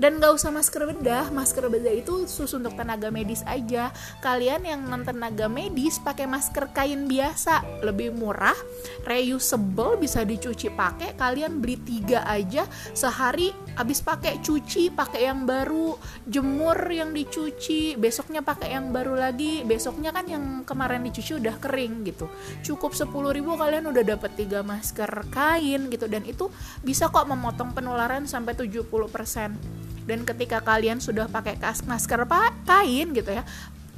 dan 0.00 0.16
gak 0.16 0.32
usah 0.32 0.48
masker 0.48 0.88
bedah 0.88 1.28
masker 1.28 1.68
bedah 1.68 1.92
itu 1.92 2.24
khusus 2.24 2.56
untuk 2.56 2.72
tenaga 2.72 3.12
medis 3.12 3.44
aja. 3.44 3.92
Kalian 4.24 4.64
yang 4.64 4.80
non 4.88 5.04
tenaga 5.04 5.44
medis 5.52 6.00
pakai 6.00 6.24
masker 6.24 6.72
kain 6.72 7.04
biasa 7.04 7.84
lebih 7.84 8.16
murah 8.16 8.56
reusable 9.04 10.00
bisa 10.00 10.24
dicuci 10.24 10.72
pakai. 10.72 11.12
Kalian 11.20 11.60
beli 11.60 11.76
tiga 11.84 12.24
aja 12.24 12.64
sehari 12.96 13.52
habis 13.76 14.00
pakai 14.00 14.40
cuci 14.40 14.88
pakai 14.96 15.28
yang 15.28 15.44
baru 15.44 15.92
jemur 16.24 16.80
yang 16.88 17.12
dicuci 17.12 18.00
besoknya 18.00 18.40
pakai 18.40 18.72
yang 18.72 18.96
baru 18.96 19.20
lagi 19.20 19.68
besoknya 19.68 20.16
kan 20.16 20.24
yang 20.24 20.64
kemarin 20.64 21.04
dicuci 21.04 21.36
udah 21.36 21.60
kering 21.60 22.08
gitu. 22.08 22.32
Cukup 22.64 22.96
10 22.96 23.12
ribu 23.36 23.52
kalian 23.52 23.84
udah 23.92 24.16
dapat 24.16 24.32
tiga 24.32 24.64
masker 24.64 25.28
kain 25.28 25.92
gitu. 25.92 26.08
Dan 26.08 26.24
itu 26.24 26.48
bisa 26.80 27.12
kok 27.12 27.28
memotong 27.28 27.76
penularan 27.76 28.24
sampai 28.24 28.56
70% 28.56 29.89
dan 30.10 30.26
ketika 30.26 30.58
kalian 30.58 30.98
sudah 30.98 31.30
pakai 31.30 31.54
masker 31.86 32.26
kain 32.66 33.14
gitu 33.14 33.30
ya 33.30 33.46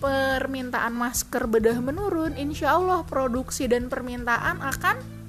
permintaan 0.03 0.92
masker 0.92 1.46
bedah 1.46 1.79
menurun 1.79 2.35
insya 2.35 2.77
Allah 2.77 3.07
produksi 3.07 3.70
dan 3.70 3.87
permintaan 3.87 4.59
akan 4.59 5.22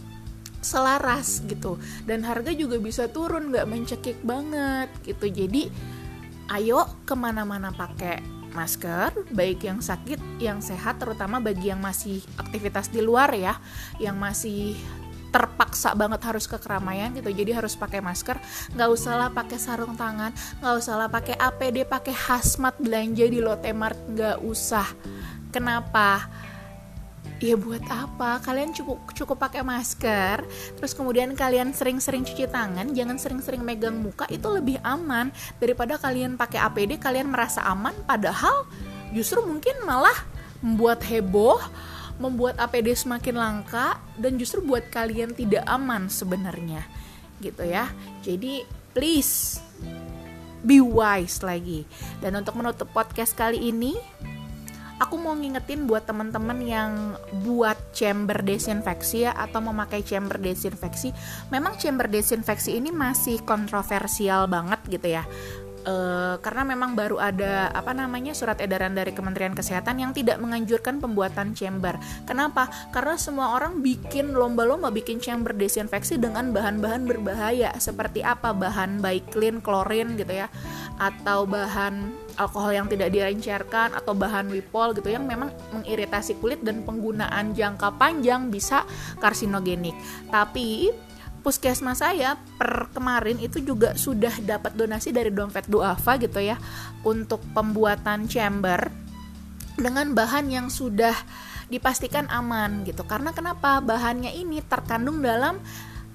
selaras 0.63 1.45
gitu. 1.45 1.77
Dan 2.07 2.25
harga 2.25 2.49
juga 2.55 2.81
bisa 2.81 3.05
turun 3.11 3.53
nggak 3.53 3.69
mencekik 3.69 4.17
banget 4.25 4.89
gitu. 5.05 5.29
Jadi 5.29 5.69
ayo 6.49 6.89
ke 7.05 7.13
mana-mana 7.13 7.69
pakai 7.69 8.23
masker 8.53 9.33
baik 9.33 9.65
yang 9.65 9.81
sakit 9.81 10.21
yang 10.37 10.61
sehat 10.61 11.01
terutama 11.01 11.41
bagi 11.41 11.73
yang 11.73 11.81
masih 11.81 12.21
aktivitas 12.37 12.93
di 12.93 13.01
luar 13.01 13.33
ya 13.33 13.57
yang 13.97 14.13
masih 14.21 14.77
terpaksa 15.33 15.97
banget 15.97 16.21
harus 16.29 16.45
ke 16.45 16.61
keramaian 16.61 17.09
gitu. 17.17 17.33
Jadi 17.33 17.51
harus 17.57 17.73
pakai 17.73 18.05
masker 18.05 18.37
nggak 18.77 18.89
usah 18.93 19.13
lah 19.17 19.29
pakai 19.33 19.57
sarung 19.57 19.97
tangan 19.97 20.29
nggak 20.61 20.75
usah 20.77 20.93
lah 20.93 21.09
pakai 21.09 21.33
APD 21.33 21.89
pakai 21.89 22.13
hazmat 22.13 22.77
belanja 22.77 23.25
di 23.25 23.41
Lotte 23.41 23.73
Mart 23.73 23.97
nggak 24.13 24.45
usah. 24.45 24.85
Kenapa? 25.49 26.29
Ya 27.41 27.59
buat 27.59 27.83
apa? 27.91 28.39
Kalian 28.39 28.71
cukup 28.71 29.03
cukup 29.11 29.35
pakai 29.41 29.65
masker 29.65 30.45
terus 30.77 30.93
kemudian 30.93 31.33
kalian 31.35 31.75
sering-sering 31.75 32.23
cuci 32.23 32.47
tangan 32.47 32.93
jangan 32.95 33.17
sering-sering 33.19 33.65
megang 33.65 33.99
muka 33.99 34.29
itu 34.29 34.45
lebih 34.53 34.77
aman. 34.85 35.33
Daripada 35.57 35.97
kalian 35.97 36.37
pakai 36.37 36.61
APD 36.61 37.01
kalian 37.01 37.33
merasa 37.33 37.65
aman 37.65 37.91
padahal 38.05 38.69
justru 39.11 39.41
mungkin 39.43 39.81
malah 39.83 40.15
membuat 40.63 41.03
heboh 41.03 41.59
membuat 42.21 42.61
APD 42.61 42.93
semakin 42.93 43.35
langka 43.37 43.97
dan 44.17 44.37
justru 44.37 44.61
buat 44.61 44.87
kalian 44.93 45.33
tidak 45.33 45.65
aman 45.65 46.07
sebenarnya 46.07 46.85
gitu 47.41 47.65
ya. 47.65 47.89
Jadi 48.21 48.63
please 48.93 49.59
be 50.63 50.79
wise 50.79 51.43
lagi. 51.43 51.83
Dan 52.23 52.39
untuk 52.39 52.55
menutup 52.55 52.87
podcast 52.95 53.35
kali 53.35 53.73
ini 53.73 53.97
aku 55.01 55.19
mau 55.19 55.35
ngingetin 55.35 55.83
buat 55.83 56.07
teman-teman 56.07 56.63
yang 56.63 56.91
buat 57.43 57.75
chamber 57.91 58.39
desinfeksi 58.39 59.27
ya 59.27 59.35
atau 59.35 59.59
memakai 59.59 60.05
chamber 60.05 60.39
desinfeksi. 60.39 61.11
Memang 61.51 61.75
chamber 61.75 62.07
desinfeksi 62.07 62.79
ini 62.79 62.93
masih 62.93 63.43
kontroversial 63.43 64.47
banget 64.47 64.79
gitu 64.87 65.19
ya 65.19 65.25
uh, 65.85 66.35
karena 66.39 66.63
memang 66.75 66.95
baru 66.97 67.19
ada 67.19 67.69
apa 67.71 67.91
namanya 67.91 68.31
surat 68.35 68.59
edaran 68.59 68.95
dari 68.95 69.11
Kementerian 69.11 69.53
Kesehatan 69.53 69.99
yang 69.99 70.11
tidak 70.11 70.39
menganjurkan 70.39 70.99
pembuatan 70.99 71.53
chamber. 71.53 71.95
Kenapa? 72.23 72.67
Karena 72.89 73.15
semua 73.19 73.55
orang 73.55 73.83
bikin 73.83 74.33
lomba-lomba 74.33 74.89
bikin 74.89 75.19
chamber 75.19 75.53
desinfeksi 75.53 76.17
dengan 76.17 76.51
bahan-bahan 76.51 77.05
berbahaya 77.05 77.75
seperti 77.77 78.23
apa 78.23 78.55
bahan 78.55 79.03
clean, 79.29 79.59
klorin 79.59 80.15
gitu 80.15 80.33
ya, 80.33 80.47
atau 80.97 81.45
bahan 81.45 82.23
alkohol 82.37 82.73
yang 82.73 82.87
tidak 82.89 83.13
direncerkan 83.13 83.93
atau 83.93 84.17
bahan 84.17 84.49
wipol 84.49 84.95
gitu 84.97 85.13
yang 85.13 85.29
memang 85.29 85.53
mengiritasi 85.69 86.41
kulit 86.41 86.65
dan 86.65 86.81
penggunaan 86.81 87.53
jangka 87.53 87.93
panjang 88.01 88.49
bisa 88.49 88.87
karsinogenik. 89.21 89.93
Tapi 90.33 90.89
puskesmas 91.43 91.99
saya 91.99 92.39
per 92.57 92.87
kemarin 92.95 93.37
itu 93.43 93.59
juga 93.59 93.93
sudah 93.99 94.31
dapat 94.39 94.73
donasi 94.73 95.11
dari 95.11 95.29
dompet 95.29 95.67
duafa 95.67 96.15
gitu 96.17 96.39
ya 96.39 96.55
untuk 97.03 97.43
pembuatan 97.51 98.25
chamber 98.31 98.87
dengan 99.75 100.15
bahan 100.15 100.47
yang 100.47 100.67
sudah 100.71 101.13
dipastikan 101.67 102.31
aman 102.31 102.87
gitu. 102.87 103.03
Karena 103.03 103.35
kenapa? 103.35 103.83
Bahannya 103.83 104.31
ini 104.31 104.63
terkandung 104.63 105.19
dalam 105.19 105.59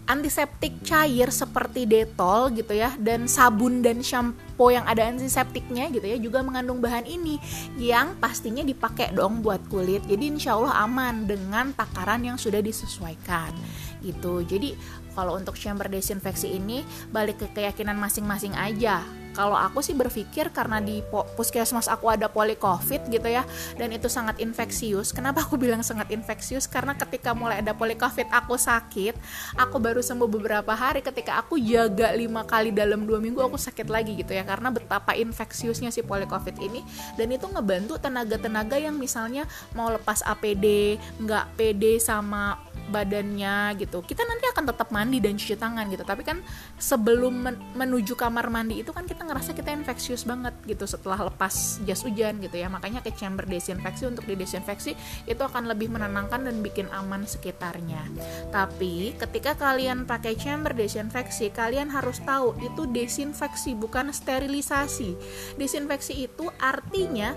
antiseptik 0.08 0.80
cair 0.88 1.28
seperti 1.28 1.84
detol 1.84 2.48
gitu 2.56 2.72
ya 2.72 2.96
dan 2.96 3.28
sabun 3.28 3.84
dan 3.84 4.00
shampoo 4.00 4.72
yang 4.72 4.88
ada 4.88 5.04
antiseptiknya 5.04 5.92
gitu 5.92 6.08
ya 6.08 6.16
juga 6.16 6.40
mengandung 6.40 6.80
bahan 6.80 7.04
ini 7.04 7.36
yang 7.76 8.16
pastinya 8.16 8.64
dipakai 8.64 9.12
dong 9.12 9.44
buat 9.44 9.60
kulit. 9.68 10.00
Jadi 10.08 10.32
insya 10.32 10.56
Allah 10.56 10.80
aman 10.88 11.28
dengan 11.28 11.76
takaran 11.76 12.24
yang 12.24 12.40
sudah 12.40 12.64
disesuaikan 12.64 13.52
gitu. 14.00 14.40
Jadi 14.48 14.72
kalau 15.18 15.34
untuk 15.34 15.58
chamber 15.58 15.90
desinfeksi 15.90 16.54
ini 16.62 16.86
balik 17.10 17.42
ke 17.42 17.50
keyakinan 17.50 17.98
masing-masing 17.98 18.54
aja. 18.54 19.02
Kalau 19.38 19.54
aku 19.54 19.78
sih 19.86 19.94
berpikir 19.94 20.50
karena 20.50 20.82
di 20.82 20.98
puskesmas 21.38 21.86
aku 21.86 22.10
ada 22.10 22.26
poli 22.26 22.58
covid 22.58 23.06
gitu 23.06 23.30
ya 23.30 23.46
dan 23.78 23.94
itu 23.94 24.10
sangat 24.10 24.42
infeksius. 24.42 25.14
Kenapa 25.14 25.46
aku 25.46 25.54
bilang 25.62 25.86
sangat 25.86 26.10
infeksius? 26.10 26.66
Karena 26.66 26.98
ketika 26.98 27.38
mulai 27.38 27.62
ada 27.62 27.70
poli 27.70 27.94
covid 27.94 28.26
aku 28.34 28.58
sakit 28.58 29.14
aku 29.54 29.78
baru 29.78 30.02
sembuh 30.02 30.26
beberapa 30.26 30.74
hari. 30.74 31.06
Ketika 31.06 31.38
aku 31.38 31.54
jaga 31.54 32.10
lima 32.18 32.42
kali 32.42 32.74
dalam 32.74 33.06
dua 33.06 33.22
minggu 33.22 33.38
aku 33.38 33.54
sakit 33.54 33.86
lagi 33.86 34.18
gitu 34.18 34.34
ya 34.34 34.42
karena 34.42 34.74
betapa 34.74 35.14
infeksiusnya 35.14 35.94
si 35.94 36.02
poli 36.02 36.26
covid 36.26 36.58
ini. 36.58 36.82
Dan 37.14 37.30
itu 37.30 37.46
ngebantu 37.46 37.94
tenaga-tenaga 38.02 38.74
yang 38.74 38.98
misalnya 38.98 39.46
mau 39.70 39.86
lepas 39.86 40.18
APD 40.26 40.98
nggak 41.22 41.54
PD 41.54 42.02
sama 42.02 42.58
badannya 42.88 43.76
gitu. 43.78 44.02
Kita 44.02 44.24
nanti 44.24 44.48
akan 44.50 44.64
tetap 44.68 44.88
mandi 44.90 45.20
dan 45.20 45.36
cuci 45.36 45.54
tangan 45.54 45.86
gitu. 45.92 46.02
Tapi 46.02 46.22
kan 46.24 46.40
sebelum 46.80 47.34
men 47.36 47.56
menuju 47.76 48.16
kamar 48.16 48.48
mandi 48.48 48.80
itu 48.80 48.90
kan 48.90 49.04
kita 49.04 49.22
ngerasa 49.22 49.54
kita 49.54 49.70
infeksius 49.70 50.24
banget 50.24 50.56
gitu 50.64 50.88
setelah 50.88 51.28
lepas 51.28 51.78
jas 51.84 52.02
hujan 52.02 52.40
gitu 52.40 52.56
ya. 52.56 52.66
Makanya 52.72 53.04
ke 53.04 53.12
chamber 53.14 53.44
desinfeksi 53.44 54.08
untuk 54.08 54.24
didesinfeksi 54.26 54.96
itu 55.28 55.42
akan 55.42 55.68
lebih 55.70 55.92
menenangkan 55.92 56.48
dan 56.48 56.64
bikin 56.64 56.88
aman 56.90 57.28
sekitarnya. 57.28 58.02
Tapi 58.50 59.14
ketika 59.20 59.54
kalian 59.54 60.08
pakai 60.08 60.34
chamber 60.34 60.72
desinfeksi 60.72 61.52
kalian 61.52 61.92
harus 61.92 62.18
tahu 62.24 62.56
itu 62.64 62.88
desinfeksi 62.88 63.76
bukan 63.76 64.10
sterilisasi. 64.10 65.14
Desinfeksi 65.60 66.26
itu 66.26 66.48
artinya 66.58 67.36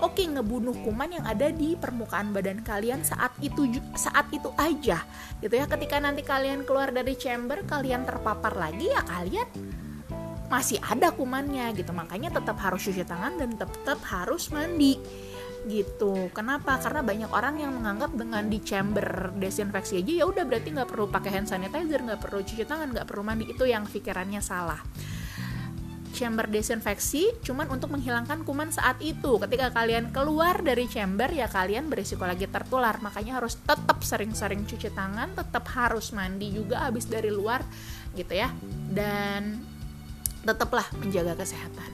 oke 0.00 0.16
okay, 0.16 0.26
ngebunuh 0.26 0.74
kuman 0.82 1.12
yang 1.20 1.24
ada 1.28 1.52
di 1.52 1.76
permukaan 1.76 2.32
badan 2.32 2.64
kalian 2.64 3.04
saat 3.04 3.32
itu 3.44 3.68
saat 3.94 4.26
itu 4.32 4.50
aja 4.56 5.04
gitu 5.40 5.54
ya. 5.54 5.68
Ketika 5.68 6.00
nanti 6.00 6.24
kalian 6.24 6.64
keluar 6.64 6.90
dari 6.90 7.14
chamber 7.14 7.62
kalian 7.68 8.08
terpapar 8.08 8.56
lagi 8.56 8.88
ya 8.88 9.04
kalian 9.04 9.48
masih 10.50 10.82
ada 10.82 11.14
kumannya 11.14 11.70
gitu. 11.78 11.94
Makanya 11.94 12.34
tetap 12.34 12.58
harus 12.58 12.82
cuci 12.82 13.06
tangan 13.06 13.38
dan 13.38 13.54
tetap 13.54 14.02
harus 14.10 14.50
mandi 14.50 14.98
gitu. 15.68 16.32
Kenapa? 16.32 16.80
Karena 16.80 17.04
banyak 17.04 17.30
orang 17.30 17.60
yang 17.60 17.72
menganggap 17.76 18.16
dengan 18.16 18.48
di 18.48 18.58
chamber 18.64 19.30
desinfeksi 19.36 20.00
aja 20.00 20.12
ya 20.20 20.24
udah 20.24 20.48
berarti 20.48 20.72
nggak 20.72 20.88
perlu 20.88 21.06
pakai 21.12 21.30
hand 21.36 21.48
sanitizer 21.52 22.00
nggak 22.00 22.20
perlu 22.20 22.40
cuci 22.40 22.64
tangan 22.64 22.90
nggak 22.90 23.06
perlu 23.06 23.22
mandi. 23.22 23.44
Itu 23.52 23.68
yang 23.68 23.84
pikirannya 23.84 24.40
salah 24.40 24.80
chamber 26.20 26.44
desinfeksi 26.44 27.32
cuman 27.40 27.72
untuk 27.72 27.88
menghilangkan 27.96 28.44
kuman 28.44 28.68
saat 28.68 29.00
itu. 29.00 29.40
Ketika 29.40 29.72
kalian 29.72 30.12
keluar 30.12 30.60
dari 30.60 30.84
chamber 30.84 31.32
ya 31.32 31.48
kalian 31.48 31.88
berisiko 31.88 32.28
lagi 32.28 32.44
tertular. 32.44 33.00
Makanya 33.00 33.40
harus 33.40 33.56
tetap 33.64 34.04
sering-sering 34.04 34.68
cuci 34.68 34.92
tangan, 34.92 35.32
tetap 35.32 35.64
harus 35.72 36.12
mandi 36.12 36.52
juga 36.52 36.84
habis 36.84 37.08
dari 37.08 37.32
luar 37.32 37.64
gitu 38.12 38.36
ya. 38.36 38.52
Dan 38.92 39.64
tetaplah 40.44 40.84
menjaga 41.00 41.32
kesehatan. 41.40 41.88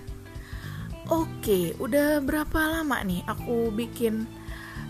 Oke, 1.07 1.79
udah 1.79 2.19
berapa 2.19 2.83
lama 2.83 2.99
nih 3.07 3.23
aku 3.31 3.71
bikin 3.71 4.27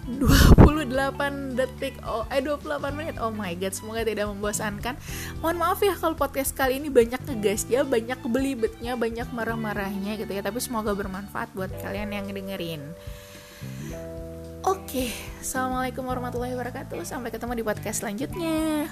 28 0.07 1.59
detik 1.59 1.99
oh 2.07 2.23
eh 2.31 2.39
28 2.39 2.95
menit 2.95 3.19
oh 3.19 3.35
my 3.35 3.59
god 3.59 3.75
semoga 3.75 4.07
tidak 4.07 4.31
membosankan 4.31 4.95
mohon 5.43 5.59
maaf 5.59 5.83
ya 5.83 5.99
kalau 5.99 6.15
podcast 6.15 6.55
kali 6.55 6.79
ini 6.79 6.89
banyak 6.95 7.19
ngegas 7.27 7.67
ya 7.67 7.83
banyak 7.83 8.23
belibetnya 8.23 8.95
banyak 8.95 9.27
marah-marahnya 9.35 10.15
gitu 10.15 10.31
ya 10.31 10.47
tapi 10.47 10.63
semoga 10.63 10.95
bermanfaat 10.95 11.51
buat 11.59 11.75
kalian 11.83 12.15
yang 12.15 12.27
dengerin 12.31 12.95
Oke, 14.67 15.07
okay. 15.07 15.09
assalamualaikum 15.39 16.03
warahmatullahi 16.03 16.59
wabarakatuh. 16.59 16.99
Sampai 17.07 17.31
ketemu 17.31 17.63
di 17.63 17.65
podcast 17.65 18.03
selanjutnya. 18.03 18.91